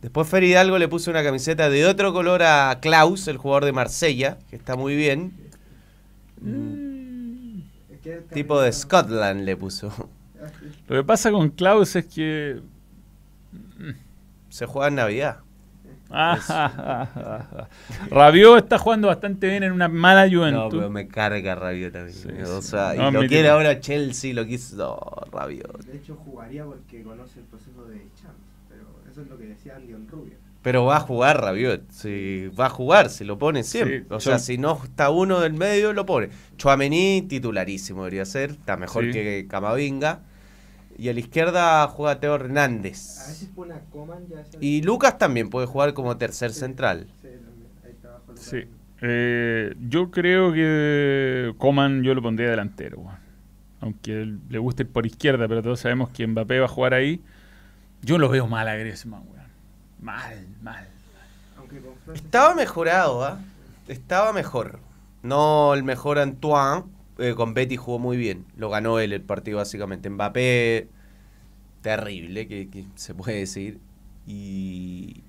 [0.01, 3.73] Después Fer Hidalgo le puso una camiseta de otro color a Klaus, el jugador de
[3.73, 5.33] Marsella, que está muy bien.
[6.41, 7.33] Mm,
[8.33, 9.93] Tipo de Scotland le puso.
[10.89, 12.61] Lo que pasa con Klaus es que...
[14.49, 15.39] Se juega en Navidad.
[18.11, 20.75] Rabiot está jugando bastante bien en una mala No, Juventus.
[20.79, 22.17] pero me carga Rabiot también.
[22.17, 22.69] Sí, o sí.
[22.69, 24.77] sea, No, y lo quiere ahora Chelsea, lo quiso.
[24.77, 24.99] No,
[25.39, 25.85] Rabiot.
[25.85, 28.37] De hecho, jugaría porque conoce el proceso de Champs.
[28.69, 30.35] Pero eso es lo que decía Andy Rubio.
[30.63, 31.91] Pero va a jugar Rabiot.
[31.91, 34.01] Si va a jugar, se lo pone siempre.
[34.01, 36.29] Sí, o sea, si no está uno del medio, lo pone.
[36.57, 38.51] Chuamení, titularísimo debería ser.
[38.51, 39.13] Está mejor Sí.
[39.13, 40.21] que Camavinga.
[40.99, 43.27] Y a la izquierda juega Teo A Hernández.
[43.29, 44.41] veces pone a Coman ya.
[44.41, 46.61] esa- Y Lucas también puede jugar como tercer Sí.
[46.61, 47.07] central.
[47.23, 47.69] Sí, también.
[47.85, 48.45] Ahí está abajo Lucas.
[48.45, 48.65] Sí.
[49.01, 52.99] Eh, yo creo que Coman yo lo pondría delantero.
[53.01, 53.17] weón.
[53.81, 57.21] Aunque le guste ir por izquierda, pero todos sabemos que Mbappé va a jugar ahí.
[58.03, 59.47] Yo lo veo mal a Griezmann, weón.
[60.01, 60.87] Mal, mal.
[62.15, 63.41] Estaba mejorado, ¿ah?
[63.89, 64.79] Estaba mejor.
[65.23, 66.85] No el mejor Antoine.
[67.23, 68.45] Eh, con Betty jugó muy bien.
[68.57, 70.11] Lo ganó él el partido, básicamente.
[70.11, 70.89] Mbappé,
[71.81, 73.79] terrible, que, que se puede decir.
[74.27, 75.23] Y.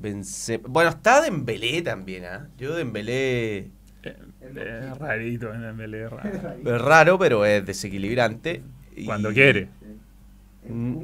[0.00, 2.48] Benzema- Bueno, está Dembélé también, ¿ah?
[2.58, 3.58] Yo Dembélé
[4.02, 6.30] Eh, eh, rarito en Dembélé, raro.
[6.64, 8.62] es raro, pero es desequilibrante.
[8.96, 9.68] y Cuando quiere.
[10.68, 10.96] Mm.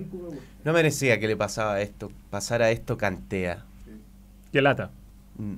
[0.64, 3.64] No merecía que le pasaba esto, pasara esto Cantea.
[4.52, 4.90] Qué lata.
[5.38, 5.54] Mm.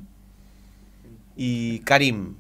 [1.36, 2.34] Y Karim.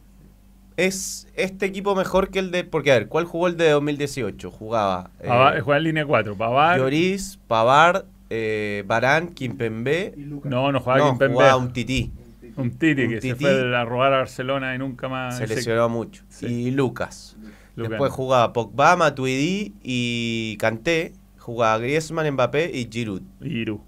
[0.76, 2.64] ¿Es este equipo mejor que el de.?
[2.64, 4.50] Porque, a ver, ¿cuál jugó el de 2018?
[4.50, 5.10] Jugaba.
[5.20, 6.36] eh, Pavard- juega en línea 4.
[6.36, 6.78] Pavar.
[6.78, 10.14] Lloris, Pavard, eh, Barán, Kimpembe.
[10.44, 11.34] No, no juega No, Kimpembe.
[11.34, 12.10] jugaba un tití.
[12.14, 12.52] Un titi.
[12.56, 15.38] Un Titi un que se fue a robar a Barcelona y nunca más.
[15.38, 16.22] Se ese- lesionó mucho.
[16.28, 16.46] sí.
[16.46, 17.36] Y Lucas.
[17.76, 17.90] Lucas.
[17.92, 21.12] Después jugaba Pogba, Matuidi y Kanté.
[21.38, 23.22] Jugaba Griezmann, Mbappé y Giroud.
[23.40, 23.80] Iru.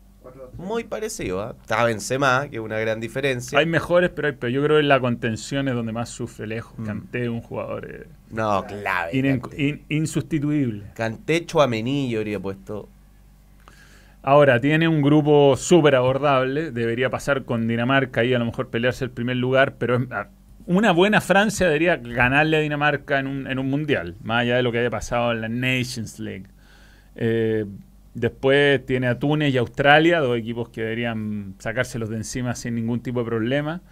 [0.59, 1.55] Muy parecido, ¿ah?
[1.61, 3.59] Estaba Benzema, que es una gran diferencia.
[3.59, 6.47] Hay mejores, pero, hay, pero yo creo que en la contención es donde más sufre
[6.47, 6.79] lejos.
[6.79, 6.85] Mm.
[6.85, 9.39] Kanté es un jugador eh, No, clave.
[9.41, 9.63] Kanté.
[9.63, 10.85] in- insustituible.
[10.95, 12.89] Kanté Chuamení yo habría puesto.
[14.23, 16.71] Ahora, tiene un grupo súper abordable.
[16.71, 20.29] Debería pasar con Dinamarca y a lo mejor pelearse el primer lugar, pero es- ah,
[20.67, 24.63] una buena Francia debería ganarle a Dinamarca en un, en un mundial, más allá de
[24.63, 26.47] lo que haya pasado en la Nations League.
[27.17, 27.67] Eh,
[28.15, 33.01] después tiene a Túnez y Australia, dos equipos que deberían sacárselos de encima sin ningún
[33.01, 33.83] tipo de problema.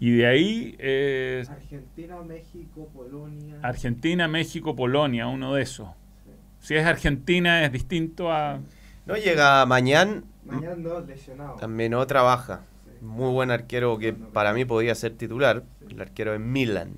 [0.00, 3.56] Y de ahí eh, Argentina, México, Polonia.
[3.62, 5.88] Argentina, México, Polonia, uno de esos.
[6.24, 6.30] Sí.
[6.60, 8.60] Si es Argentina es distinto a...
[9.06, 11.60] No llega mañana, Mañana lesionados.
[11.60, 12.62] también otra baja.
[12.84, 13.04] Sí.
[13.04, 15.62] Muy buen arquero que para mí podía ser titular.
[15.88, 16.94] El arquero de Milan.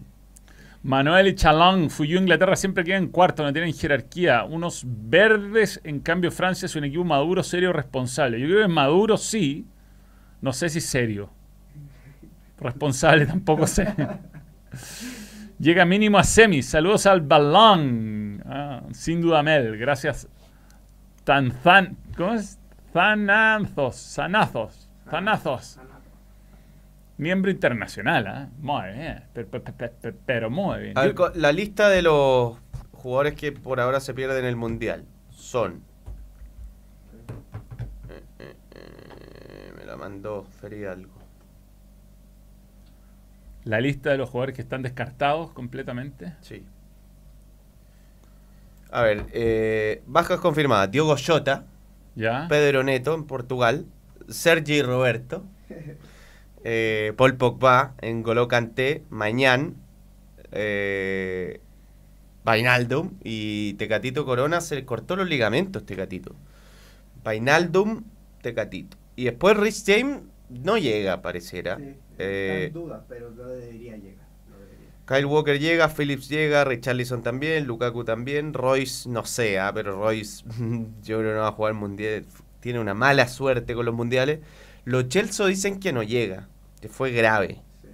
[0.87, 4.45] Manuel y Chalón, Fuyú Inglaterra siempre queda en cuarto, no tienen jerarquía.
[4.45, 8.39] Unos verdes, en cambio Francia es un equipo maduro, serio, responsable.
[8.39, 9.67] Yo creo que maduro sí,
[10.41, 11.29] no sé si serio.
[12.61, 13.93] Responsable tampoco sé.
[15.59, 16.67] Llega mínimo a semis.
[16.67, 18.45] Saludos al balón.
[18.47, 20.29] Ah, sin duda Mel, gracias.
[21.25, 22.61] Tanzan, ¿cómo es?
[22.93, 25.81] Zanazos, zanazos, zanazos.
[27.19, 28.49] Miembro internacional, ¿ah?
[28.59, 29.65] Muy bien, pero, pero-
[30.01, 30.99] pero- pero muy bien.
[30.99, 32.59] A ver, la lista de los
[32.93, 35.83] jugadores que por ahora se pierden en el mundial son.
[38.11, 41.13] Eh, eh, eh, me la mandó Feridalgo.
[43.65, 46.35] La lista de los jugadores que están descartados completamente.
[46.43, 46.65] Sí.
[48.91, 51.65] A ver, eh, bajas confirmadas: Diogo Jota,
[52.15, 52.47] ¿Ya?
[52.49, 53.87] Pedro Neto en Portugal,
[54.29, 55.45] Sergi Roberto,
[56.69, 59.77] eh, Paul Pogba, en Golo Kanté, Mañán,
[60.51, 61.61] eh,
[62.45, 66.35] Vainaldum y Tecatito Corona se le cortó los ligamentos, Tecatito.
[67.23, 68.03] Vainaldum,
[68.43, 68.97] Tecatito.
[69.15, 71.77] Y después Rich James no llega, pareciera.
[71.77, 74.27] Sí, Eh, está en duda, pero no debería llegar.
[74.49, 74.89] No debería.
[75.07, 80.45] Kyle Walker llega, Phillips llega, Richarlison también, Lukaku también, Royce no sé, ah, pero Royce
[81.03, 82.25] yo creo que no va a jugar el mundial,
[82.59, 84.41] tiene una mala suerte con los mundiales.
[84.85, 86.49] Los Chelsea dicen que no llega,
[86.81, 87.61] que fue grave.
[87.83, 87.89] Sí.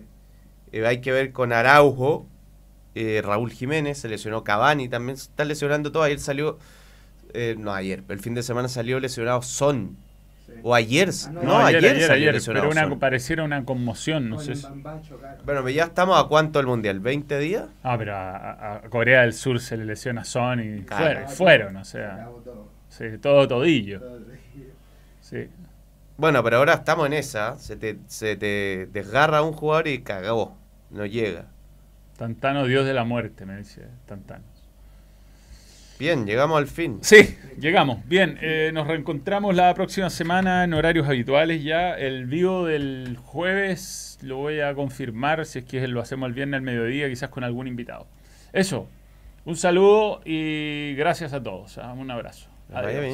[0.73, 2.27] Eh, hay que ver con Araujo,
[2.95, 6.03] eh, Raúl Jiménez, se lesionó Cavani, también se está lesionando todo.
[6.03, 6.59] Ayer salió,
[7.35, 9.97] eh, no ayer, el fin de semana salió lesionado Son.
[10.47, 10.53] Sí.
[10.65, 12.99] O ayer, Ah, no, no, ayer, ayer, salió ayer, lesionado pero una, Son.
[12.99, 14.67] pareciera una conmoción, no Con sé.
[14.83, 17.67] Bueno, pero ya estamos a cuánto el mundial, ¿20 días?
[17.83, 21.29] Ah, pero a, Corea del Sur se le lesiona Son y Claro.
[21.29, 22.29] fueron, fueron, o sea,
[22.89, 24.03] sí, todo todillo.
[25.21, 25.49] Sí.
[26.17, 27.59] Bueno, pero ahora estamos en esa.
[27.59, 30.57] Se te, se te desgarra un jugador y cagó.
[30.91, 31.47] No llega.
[32.17, 34.45] Tantano, Dios de la muerte, me dice Tantano.
[35.99, 36.99] Bien, llegamos al fin.
[37.03, 38.05] Sí, llegamos.
[38.09, 41.95] Bien, eh, nos reencontramos la próxima semana en horarios habituales ya.
[41.95, 46.59] El vivo del jueves lo voy a confirmar si es que lo hacemos el viernes
[46.59, 48.09] al mediodía, quizás con algún invitado.
[48.53, 48.89] Eso,
[49.45, 51.79] un saludo y gracias a todos.
[51.79, 51.93] ¿ah?
[51.93, 52.49] Un abrazo.
[52.73, 53.05] Adiós.